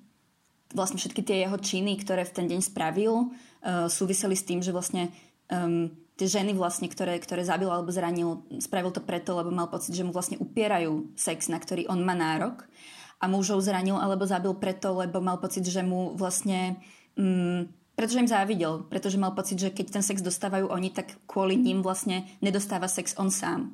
Vlastne 0.75 0.99
všetky 0.99 1.23
tie 1.23 1.47
jeho 1.47 1.55
činy, 1.55 1.95
ktoré 2.03 2.27
v 2.27 2.35
ten 2.35 2.45
deň 2.51 2.59
spravil, 2.67 3.31
uh, 3.31 3.87
súviseli 3.87 4.35
s 4.35 4.43
tým, 4.43 4.59
že 4.59 4.75
vlastne 4.75 5.07
um, 5.47 5.87
tie 6.21 6.29
ženy 6.29 6.53
vlastne, 6.53 6.85
ktoré, 6.85 7.17
ktoré 7.17 7.41
zabil 7.41 7.65
alebo 7.65 7.89
zranil, 7.89 8.45
spravil 8.61 8.93
to 8.93 9.01
preto, 9.01 9.33
lebo 9.33 9.49
mal 9.49 9.65
pocit, 9.73 9.97
že 9.97 10.05
mu 10.05 10.13
vlastne 10.13 10.37
upierajú 10.37 11.17
sex, 11.17 11.49
na 11.49 11.57
ktorý 11.57 11.89
on 11.89 12.05
má 12.05 12.13
nárok 12.13 12.69
a 13.17 13.25
mužov 13.25 13.65
zranil 13.65 13.97
alebo 13.97 14.29
zabil 14.29 14.53
preto, 14.53 14.93
lebo 14.93 15.17
mal 15.17 15.41
pocit, 15.41 15.65
že 15.65 15.81
mu 15.81 16.13
vlastne... 16.13 16.77
Mm, 17.17 17.73
pretože 17.97 18.21
im 18.21 18.29
závidel, 18.29 18.85
pretože 18.85 19.17
mal 19.17 19.33
pocit, 19.33 19.57
že 19.57 19.73
keď 19.73 19.99
ten 19.99 20.03
sex 20.05 20.21
dostávajú 20.21 20.69
oni, 20.69 20.93
tak 20.93 21.17
kvôli 21.25 21.57
ním 21.57 21.81
vlastne 21.81 22.29
nedostáva 22.41 22.85
sex 22.85 23.17
on 23.17 23.33
sám. 23.33 23.73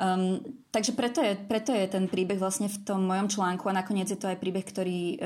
Um, 0.00 0.40
takže 0.72 0.96
preto 0.96 1.20
je, 1.20 1.36
preto 1.36 1.76
je 1.76 1.84
ten 1.84 2.08
príbeh 2.08 2.40
vlastne 2.40 2.72
v 2.72 2.78
tom 2.88 3.04
mojom 3.04 3.28
článku 3.28 3.68
a 3.68 3.76
nakoniec 3.76 4.08
je 4.08 4.16
to 4.16 4.32
aj 4.32 4.40
príbeh, 4.40 4.64
ktorý 4.64 5.00
uh, 5.00 5.16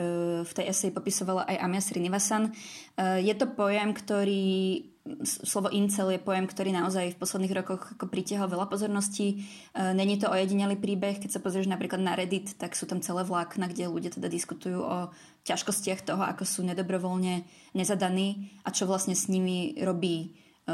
v 0.42 0.50
tej 0.50 0.66
esej 0.70 0.90
popisovala 0.90 1.46
aj 1.46 1.62
Amia 1.62 1.82
Srinivasan. 1.82 2.50
Uh, 2.50 3.22
je 3.22 3.34
to 3.38 3.54
pojem, 3.54 3.94
ktorý 3.94 4.82
slovo 5.24 5.68
incel 5.68 6.16
je 6.16 6.20
pojem, 6.20 6.48
ktorý 6.48 6.72
naozaj 6.72 7.12
v 7.12 7.20
posledných 7.20 7.56
rokoch 7.60 7.92
ako 7.92 8.08
pritiahol 8.08 8.48
veľa 8.48 8.66
pozorností. 8.72 9.44
E, 9.76 9.92
není 9.92 10.16
to 10.16 10.32
ojedinelý 10.32 10.80
príbeh, 10.80 11.20
keď 11.20 11.30
sa 11.36 11.44
pozrieš 11.44 11.68
napríklad 11.68 12.00
na 12.00 12.16
Reddit, 12.16 12.56
tak 12.56 12.72
sú 12.72 12.88
tam 12.88 13.04
celé 13.04 13.20
vlákna, 13.20 13.68
kde 13.68 13.92
ľudia 13.92 14.16
teda 14.16 14.32
diskutujú 14.32 14.80
o 14.80 15.12
ťažkostiach 15.44 16.08
toho, 16.08 16.24
ako 16.24 16.48
sú 16.48 16.64
nedobrovoľne 16.64 17.44
nezadaní 17.76 18.48
a 18.64 18.72
čo 18.72 18.88
vlastne 18.88 19.12
s 19.12 19.28
nimi 19.28 19.76
robí 19.84 20.32
e, 20.64 20.72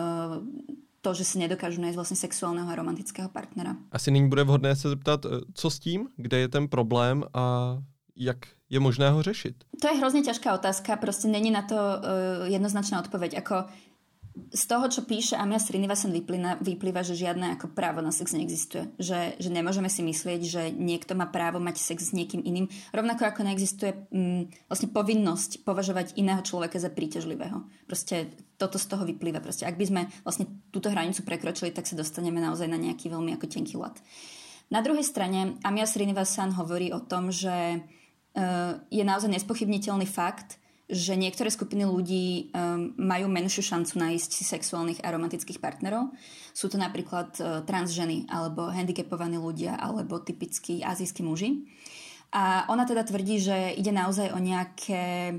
to, 1.03 1.11
že 1.11 1.25
si 1.27 1.37
nedokážu 1.43 1.83
nájsť 1.83 1.99
vlastne 1.99 2.19
sexuálneho 2.19 2.71
a 2.71 2.79
romantického 2.79 3.27
partnera. 3.35 3.75
Asi 3.91 4.11
nyní 4.11 4.29
bude 4.29 4.45
vhodné 4.45 4.77
se 4.77 4.89
zeptat, 4.89 5.27
e, 5.27 5.29
co 5.55 5.71
s 5.71 5.79
tím, 5.79 6.09
kde 6.17 6.39
je 6.39 6.49
ten 6.49 6.69
problém 6.69 7.25
a 7.35 7.77
jak 8.17 8.39
je 8.71 8.81
možné 8.81 9.11
ho 9.11 9.23
řešit? 9.23 9.65
To 9.83 9.89
je 9.89 9.99
hrozně 9.99 10.23
ťažká 10.23 10.55
otázka, 10.55 10.97
prostě 10.97 11.29
není 11.29 11.51
na 11.51 11.63
to 11.63 11.75
uh, 11.75 12.47
jednoznačná 12.47 13.01
odpoveď. 13.01 13.39
Ako 13.39 13.65
z 14.51 14.65
toho, 14.67 14.91
čo 14.91 15.07
píše 15.07 15.39
Amia 15.39 15.63
Srinivasan 15.63 16.11
vyplýva, 16.11 16.59
vyplýva, 16.59 17.07
že 17.07 17.15
žiadne 17.15 17.55
ako 17.55 17.71
právo 17.71 18.03
na 18.03 18.11
sex 18.11 18.35
neexistuje. 18.35 18.91
Že, 18.99 19.39
že 19.39 19.49
nemôžeme 19.51 19.87
si 19.87 20.03
myslieť, 20.03 20.41
že 20.43 20.63
niekto 20.75 21.15
má 21.15 21.31
právo 21.31 21.63
mať 21.63 21.79
sex 21.79 22.11
s 22.11 22.13
niekým 22.13 22.43
iným. 22.43 22.67
Rovnako 22.91 23.31
ako 23.31 23.47
neexistuje 23.47 23.95
mm, 24.11 24.67
vlastne 24.67 24.91
povinnosť 24.91 25.63
považovať 25.63 26.19
iného 26.19 26.43
človeka 26.43 26.83
za 26.83 26.91
príťažlivého. 26.91 27.63
Proste 27.87 28.35
toto 28.59 28.77
z 28.77 28.87
toho 28.91 29.07
vyplýva. 29.07 29.39
Proste 29.39 29.71
ak 29.71 29.79
by 29.79 29.87
sme 29.87 30.03
vlastne 30.27 30.51
túto 30.75 30.91
hranicu 30.91 31.23
prekročili, 31.23 31.71
tak 31.71 31.87
sa 31.87 31.95
dostaneme 31.95 32.43
naozaj 32.43 32.67
na 32.67 32.77
nejaký 32.77 33.09
veľmi 33.09 33.39
ako 33.39 33.47
tenký 33.47 33.79
lat. 33.79 33.97
Na 34.71 34.83
druhej 34.83 35.03
strane 35.03 35.59
Amia 35.67 35.89
Srinivasan 35.89 36.55
hovorí 36.55 36.95
o 36.95 37.03
tom, 37.03 37.35
že 37.35 37.81
uh, 37.81 38.79
je 38.87 39.03
naozaj 39.03 39.31
nespochybniteľný 39.31 40.07
fakt, 40.07 40.60
že 40.91 41.15
niektoré 41.15 41.49
skupiny 41.49 41.87
ľudí 41.87 42.51
um, 42.51 42.91
majú 42.99 43.31
menšiu 43.31 43.63
šancu 43.63 43.97
nájsť 43.97 44.31
si 44.35 44.43
sexuálnych 44.43 45.01
a 45.07 45.15
romantických 45.15 45.63
partnerov. 45.63 46.11
Sú 46.51 46.67
to 46.67 46.77
napríklad 46.77 47.31
uh, 47.39 47.63
trans 47.63 47.95
alebo 48.27 48.69
handicapovaní 48.69 49.39
ľudia, 49.39 49.79
alebo 49.79 50.19
typickí 50.19 50.83
azijskí 50.83 51.23
muži. 51.23 51.65
A 52.35 52.67
ona 52.71 52.87
teda 52.87 53.07
tvrdí, 53.07 53.39
že 53.39 53.75
ide 53.79 53.95
naozaj 53.95 54.35
o 54.35 54.39
nejaké... 54.39 55.39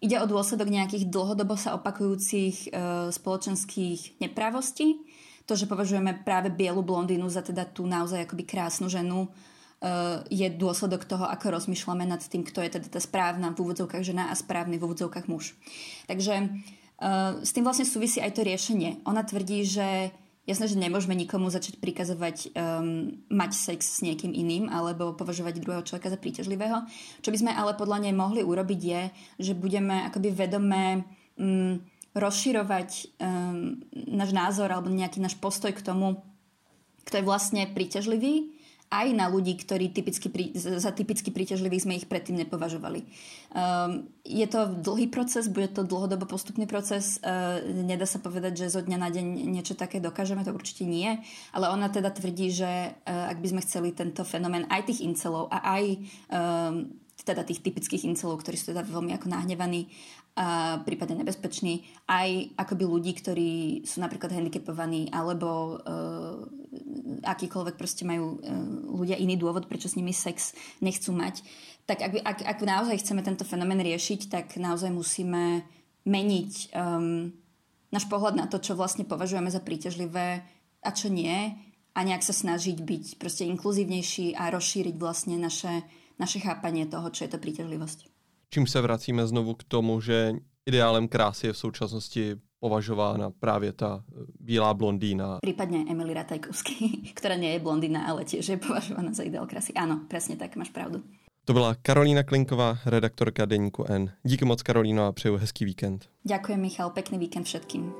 Ide 0.00 0.16
o 0.16 0.24
dôsledok 0.24 0.72
nejakých 0.72 1.12
dlhodobo 1.12 1.60
sa 1.60 1.76
opakujúcich 1.76 2.72
uh, 2.72 3.12
spoločenských 3.12 4.24
neprávostí. 4.24 4.96
To, 5.44 5.52
že 5.52 5.68
považujeme 5.68 6.24
práve 6.24 6.48
bielu 6.48 6.80
blondínu 6.80 7.28
za 7.28 7.44
teda 7.44 7.68
tú 7.68 7.84
naozaj 7.84 8.24
akoby 8.24 8.48
krásnu 8.48 8.88
ženu, 8.88 9.28
je 10.28 10.46
dôsledok 10.60 11.08
toho, 11.08 11.24
ako 11.24 11.56
rozmýšľame 11.56 12.04
nad 12.04 12.20
tým, 12.20 12.44
kto 12.44 12.60
je 12.60 12.76
teda 12.76 12.88
tá 12.92 13.00
správna 13.00 13.56
v 13.56 13.64
úvodzovkách 13.64 14.04
žena 14.04 14.28
a 14.28 14.36
správny 14.36 14.76
v 14.76 14.84
úvodzovkách 14.84 15.24
muž. 15.24 15.56
Takže 16.04 16.52
uh, 17.00 17.40
s 17.40 17.50
tým 17.56 17.64
vlastne 17.64 17.88
súvisí 17.88 18.20
aj 18.20 18.36
to 18.36 18.44
riešenie. 18.44 19.00
Ona 19.08 19.24
tvrdí, 19.24 19.64
že 19.64 20.12
Jasné, 20.48 20.72
že 20.72 20.82
nemôžeme 20.82 21.14
nikomu 21.14 21.46
začať 21.46 21.78
prikazovať 21.78 22.56
um, 22.56 23.12
mať 23.30 23.50
sex 23.54 24.00
s 24.00 24.02
niekým 24.02 24.34
iným 24.34 24.66
alebo 24.66 25.14
považovať 25.14 25.62
druhého 25.62 25.86
človeka 25.86 26.10
za 26.10 26.18
príťažlivého. 26.18 26.90
Čo 27.22 27.30
by 27.30 27.38
sme 27.38 27.52
ale 27.54 27.78
podľa 27.78 28.08
nej 28.08 28.14
mohli 28.16 28.42
urobiť 28.42 28.80
je, 28.82 29.02
že 29.38 29.52
budeme 29.54 30.02
akoby 30.10 30.32
vedomé 30.34 31.06
um, 31.38 31.78
rozširovať 32.18 33.20
um, 33.22 33.78
náš 33.94 34.34
názor 34.34 34.72
alebo 34.74 34.90
nejaký 34.90 35.22
náš 35.22 35.38
postoj 35.38 35.70
k 35.70 35.86
tomu, 35.86 36.18
kto 37.06 37.22
je 37.22 37.28
vlastne 37.28 37.70
príťažlivý 37.70 38.59
aj 38.90 39.08
na 39.14 39.30
ľudí, 39.30 39.54
ktorí 39.54 39.94
typicky, 39.94 40.26
za 40.58 40.90
typicky 40.90 41.30
príťažlivých 41.30 41.84
sme 41.86 41.98
ich 41.98 42.10
predtým 42.10 42.34
nepovažovali. 42.42 43.06
Um, 43.54 44.10
je 44.26 44.42
to 44.50 44.66
dlhý 44.66 45.06
proces, 45.06 45.46
bude 45.46 45.70
to 45.70 45.86
dlhodobo 45.86 46.26
postupný 46.26 46.66
proces, 46.66 47.22
uh, 47.22 47.62
nedá 47.62 48.02
sa 48.02 48.18
povedať, 48.18 48.66
že 48.66 48.74
zo 48.74 48.82
dňa 48.82 48.98
na 48.98 49.08
deň 49.14 49.46
niečo 49.46 49.78
také 49.78 50.02
dokážeme, 50.02 50.42
to 50.42 50.50
určite 50.50 50.82
nie, 50.82 51.22
ale 51.54 51.70
ona 51.70 51.86
teda 51.86 52.10
tvrdí, 52.10 52.50
že 52.50 52.98
uh, 52.98 53.30
ak 53.30 53.38
by 53.38 53.48
sme 53.54 53.64
chceli 53.64 53.94
tento 53.94 54.26
fenomén 54.26 54.66
aj 54.66 54.90
tých 54.90 55.06
incelov 55.06 55.46
a 55.54 55.62
aj 55.78 55.84
um, 56.34 56.90
teda 57.22 57.44
tých 57.44 57.60
typických 57.62 58.08
incelov, 58.08 58.40
ktorí 58.42 58.56
sú 58.56 58.72
teda 58.72 58.82
veľmi 58.82 59.12
ako 59.14 59.28
nahnevaní 59.28 59.86
a 60.40 60.80
prípadne 60.80 61.20
nebezpeční, 61.20 61.84
aj 62.08 62.56
akoby 62.56 62.84
ľudí, 62.88 63.12
ktorí 63.12 63.84
sú 63.84 64.00
napríklad 64.00 64.32
handicapovaní 64.32 65.12
alebo 65.12 65.76
uh, 65.76 66.40
akýkoľvek 67.28 67.76
proste 67.76 68.08
majú 68.08 68.40
uh, 68.40 68.48
ľudia 68.88 69.20
iný 69.20 69.36
dôvod, 69.36 69.68
prečo 69.68 69.92
s 69.92 70.00
nimi 70.00 70.16
sex 70.16 70.56
nechcú 70.80 71.12
mať, 71.12 71.44
tak 71.84 72.00
ak, 72.00 72.24
ak, 72.24 72.38
ak 72.56 72.58
naozaj 72.64 73.04
chceme 73.04 73.20
tento 73.20 73.44
fenomén 73.44 73.84
riešiť, 73.84 74.20
tak 74.32 74.46
naozaj 74.56 74.88
musíme 74.88 75.60
meniť 76.08 76.72
um, 76.72 77.36
náš 77.92 78.08
pohľad 78.08 78.40
na 78.40 78.48
to, 78.48 78.64
čo 78.64 78.72
vlastne 78.72 79.04
považujeme 79.04 79.52
za 79.52 79.60
príťažlivé 79.60 80.40
a 80.80 80.90
čo 80.96 81.12
nie 81.12 81.52
a 81.92 82.00
nejak 82.00 82.24
sa 82.24 82.32
snažiť 82.32 82.80
byť 82.80 83.04
proste 83.20 83.44
inkluzívnejší 83.44 84.40
a 84.40 84.48
rozšíriť 84.48 84.96
vlastne 84.96 85.36
naše, 85.36 85.84
naše 86.16 86.40
chápanie 86.40 86.88
toho, 86.88 87.12
čo 87.12 87.28
je 87.28 87.30
to 87.36 87.36
príťažlivosť 87.36 88.19
čím 88.50 88.66
se 88.66 88.80
vracíme 88.80 89.26
znovu 89.26 89.54
k 89.54 89.64
tomu, 89.64 90.00
že 90.00 90.32
ideálem 90.66 91.08
krásy 91.08 91.46
je 91.46 91.52
v 91.52 91.58
současnosti 91.58 92.36
považována 92.60 93.30
právě 93.30 93.72
ta 93.72 94.04
eh, 94.04 94.24
bílá 94.40 94.74
blondýna. 94.74 95.38
Prípadne 95.40 95.84
Emily 95.88 96.14
Ratajkovsky, 96.14 96.74
ktorá 97.18 97.40
nie 97.40 97.56
je 97.56 97.64
blondýna, 97.64 98.04
ale 98.04 98.28
tiež 98.28 98.44
je 98.44 98.58
považovaná 98.60 99.16
za 99.16 99.24
ideál 99.24 99.46
krásy. 99.46 99.72
Áno, 99.72 100.04
presne 100.10 100.36
tak, 100.36 100.56
máš 100.60 100.68
pravdu. 100.68 101.00
To 101.44 101.52
byla 101.52 101.74
Karolína 101.82 102.22
Klinková, 102.22 102.78
redaktorka 102.84 103.44
Deníku 103.46 103.84
N. 103.88 104.12
Díky 104.22 104.44
moc 104.44 104.62
Karolíno 104.62 105.06
a 105.06 105.12
přeju 105.12 105.36
hezký 105.36 105.64
víkend. 105.64 106.08
Ďakujem 106.24 106.60
Michal, 106.60 106.90
pekný 106.90 107.18
víkend 107.18 107.44
všetkým. 107.44 107.92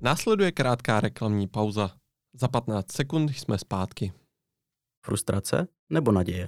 Následuje 0.00 0.52
krátká 0.52 1.00
reklamní 1.00 1.48
pauza. 1.48 1.90
Za 2.34 2.48
15 2.48 2.92
sekund 2.92 3.30
jsme 3.30 3.58
zpátky. 3.58 4.12
Frustrace 5.04 5.68
nebo 5.90 6.12
naděje? 6.12 6.46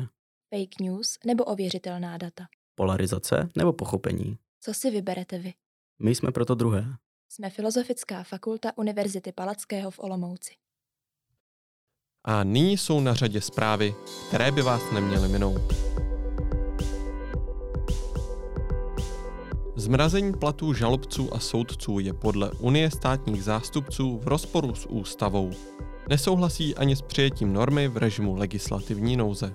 Fake 0.55 0.81
news 0.81 1.19
nebo 1.27 1.45
ověřitelná 1.45 2.19
data? 2.19 2.47
Polarizace 2.75 3.49
nebo 3.57 3.73
pochopení? 3.73 4.39
Co 4.61 4.75
si 4.75 4.91
vyberete 4.91 5.39
vy? 5.39 5.55
My 5.99 6.15
jsme 6.15 6.33
proto 6.33 6.55
druhé. 6.55 6.85
Jsme 7.29 7.51
Filozofická 7.51 8.23
fakulta 8.23 8.79
Univerzity 8.79 9.33
Palackého 9.33 9.91
v 9.91 9.99
Olomouci. 9.99 10.55
A 12.25 12.45
nyní 12.45 12.79
jsou 12.79 13.01
na 13.01 13.15
řadě 13.15 13.41
zprávy, 13.41 13.95
které 14.29 14.53
by 14.53 14.63
vás 14.63 14.93
neměly 14.93 15.29
minout. 15.29 15.63
Zmrazení 19.77 20.33
platů 20.33 20.75
žalobců 20.75 21.35
a 21.35 21.39
soudců 21.39 21.99
je 21.99 22.13
podle 22.13 22.51
Unie 22.51 22.91
státních 22.91 23.45
zástupců 23.45 24.19
v 24.19 24.29
rozporu 24.29 24.75
s 24.75 24.87
ústavou. 24.87 25.51
Nesouhlasí 26.09 26.75
ani 26.77 26.97
s 26.97 27.03
přijetím 27.03 27.53
normy 27.53 27.89
v 27.89 27.97
režimu 27.97 28.37
legislativní 28.37 29.17
nouze. 29.17 29.55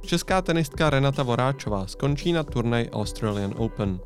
Česká 0.00 0.42
tenistka 0.42 0.90
Renata 0.90 1.22
Voráčová 1.22 1.86
skončí 1.86 2.32
na 2.32 2.42
turnaj 2.42 2.88
Australian 2.92 3.54
Open. 3.56 4.00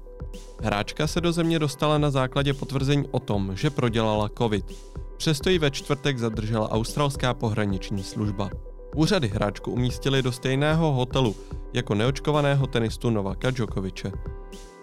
Hráčka 0.62 1.06
se 1.06 1.20
do 1.20 1.32
země 1.32 1.58
dostala 1.58 1.98
na 1.98 2.10
základě 2.10 2.54
potvrzení 2.54 3.08
o 3.10 3.18
tom, 3.18 3.56
že 3.56 3.70
prodělala 3.70 4.30
covid. 4.38 4.72
Přesto 5.16 5.50
ji 5.50 5.58
ve 5.58 5.70
čtvrtek 5.70 6.18
zadržela 6.18 6.70
australská 6.70 7.34
pohraniční 7.34 8.02
služba. 8.02 8.50
Úřady 8.96 9.28
hráčku 9.28 9.70
umístili 9.70 10.22
do 10.22 10.32
stejného 10.32 10.92
hotelu 10.92 11.36
jako 11.72 11.94
neočkovaného 11.94 12.66
tenistu 12.66 13.10
Novaka 13.10 13.50
Djokoviče. 13.50 14.12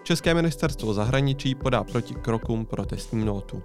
České 0.02 0.34
ministerstvo 0.34 0.94
zahraničí 0.94 1.54
podá 1.54 1.84
proti 1.84 2.14
krokům 2.14 2.66
protestní 2.66 3.24
notu. 3.24 3.62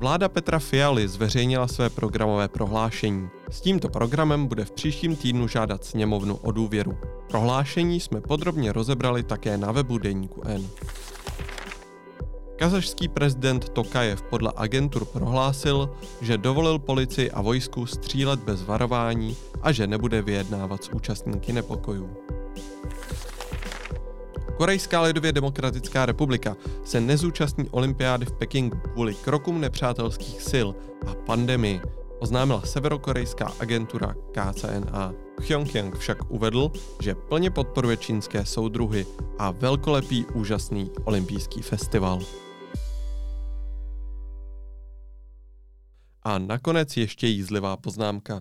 Vláda 0.00 0.28
Petra 0.28 0.58
Fialy 0.58 1.08
zveřejnila 1.08 1.68
své 1.68 1.90
programové 1.90 2.48
prohlášení. 2.48 3.28
S 3.50 3.60
tímto 3.60 3.88
programem 3.88 4.46
bude 4.46 4.64
v 4.64 4.70
příštím 4.70 5.16
týdnu 5.16 5.48
žádat 5.48 5.84
sněmovnu 5.84 6.36
o 6.36 6.52
důvěru. 6.52 6.98
Prohlášení 7.28 8.00
jsme 8.00 8.20
podrobně 8.20 8.72
rozebrali 8.72 9.22
také 9.22 9.56
na 9.56 9.72
webu 9.72 9.98
Deníku 9.98 10.42
N. 10.44 10.68
Kazašský 12.56 13.08
prezident 13.08 13.68
Tokajev 13.68 14.22
podle 14.22 14.52
agentur 14.56 15.04
prohlásil, 15.04 15.90
že 16.20 16.38
dovolil 16.38 16.78
policii 16.78 17.30
a 17.30 17.42
vojsku 17.42 17.86
střílet 17.86 18.40
bez 18.40 18.62
varování 18.62 19.36
a 19.62 19.72
že 19.72 19.86
nebude 19.86 20.22
vyjednávat 20.22 20.84
s 20.84 20.88
účastníky 20.88 21.52
nepokojů. 21.52 22.16
Korejská 24.60 25.02
lidově 25.02 25.32
demokratická 25.32 26.06
republika 26.06 26.56
se 26.84 27.00
nezúčastní 27.00 27.68
olympiády 27.70 28.26
v 28.26 28.32
Pekingu 28.32 28.76
kvůli 28.92 29.14
krokům 29.14 29.60
nepřátelských 29.60 30.42
sil 30.50 30.68
a 31.06 31.14
pandemii, 31.14 31.80
oznámila 32.18 32.62
severokorejská 32.62 33.52
agentura 33.60 34.14
KCNA. 34.32 35.14
Pyongyang 35.46 35.98
však 35.98 36.30
uvedl, 36.30 36.72
že 37.02 37.14
plně 37.14 37.50
podporuje 37.50 37.96
čínské 37.96 38.44
soudruhy 38.44 39.06
a 39.38 39.50
velkolepý 39.50 40.26
úžasný 40.34 40.90
olympijský 41.04 41.62
festival. 41.62 42.20
A 46.22 46.38
nakonec 46.38 46.96
ještě 46.96 47.26
jízlivá 47.26 47.76
poznámka. 47.76 48.40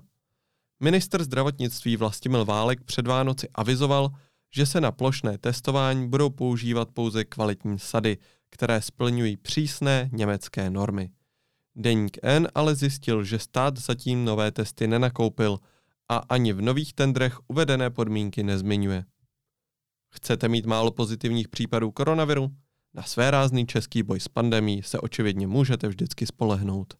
Minister 0.83 1.23
zdravotnictví 1.23 1.97
Vlastimil 1.97 2.45
Válek 2.45 2.83
před 2.83 3.07
Vánoci 3.07 3.47
avizoval, 3.55 4.09
že 4.49 4.65
se 4.65 4.81
na 4.81 4.91
plošné 4.91 5.37
testování 5.37 6.09
budou 6.09 6.29
používat 6.29 6.89
pouze 6.93 7.25
kvalitní 7.25 7.79
sady, 7.79 8.17
které 8.49 8.81
splňují 8.81 9.37
přísné 9.37 10.09
německé 10.13 10.69
normy. 10.69 11.11
Deník 11.75 12.17
N 12.23 12.47
ale 12.55 12.75
zjistil, 12.75 13.23
že 13.23 13.39
stát 13.39 13.77
zatím 13.77 14.25
nové 14.25 14.51
testy 14.51 14.87
nenakoupil 14.87 15.59
a 16.09 16.17
ani 16.17 16.53
v 16.53 16.61
nových 16.61 16.93
tendrech 16.93 17.39
uvedené 17.47 17.89
podmínky 17.89 18.43
nezmiňuje. 18.43 19.05
Chcete 20.09 20.47
mít 20.47 20.65
málo 20.65 20.91
pozitivních 20.91 21.47
případů 21.47 21.91
koronaviru? 21.91 22.49
Na 22.93 23.03
své 23.03 23.31
rázný 23.31 23.65
český 23.67 24.03
boj 24.03 24.19
s 24.19 24.27
pandemí 24.27 24.83
se 24.83 24.99
očividně 24.99 25.47
můžete 25.47 25.87
vždycky 25.87 26.25
spolehnout. 26.25 26.93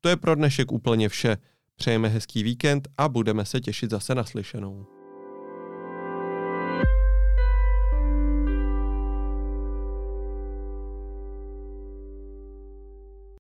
To 0.00 0.08
je 0.08 0.16
pro 0.16 0.34
dnešek 0.34 0.72
úplně 0.72 1.08
vše. 1.08 1.36
Přejeme 1.76 2.08
hezký 2.08 2.42
víkend 2.42 2.88
a 2.98 3.08
budeme 3.08 3.44
se 3.44 3.60
těšit 3.60 3.90
zase 3.90 4.14
naslyšenou. 4.14 4.95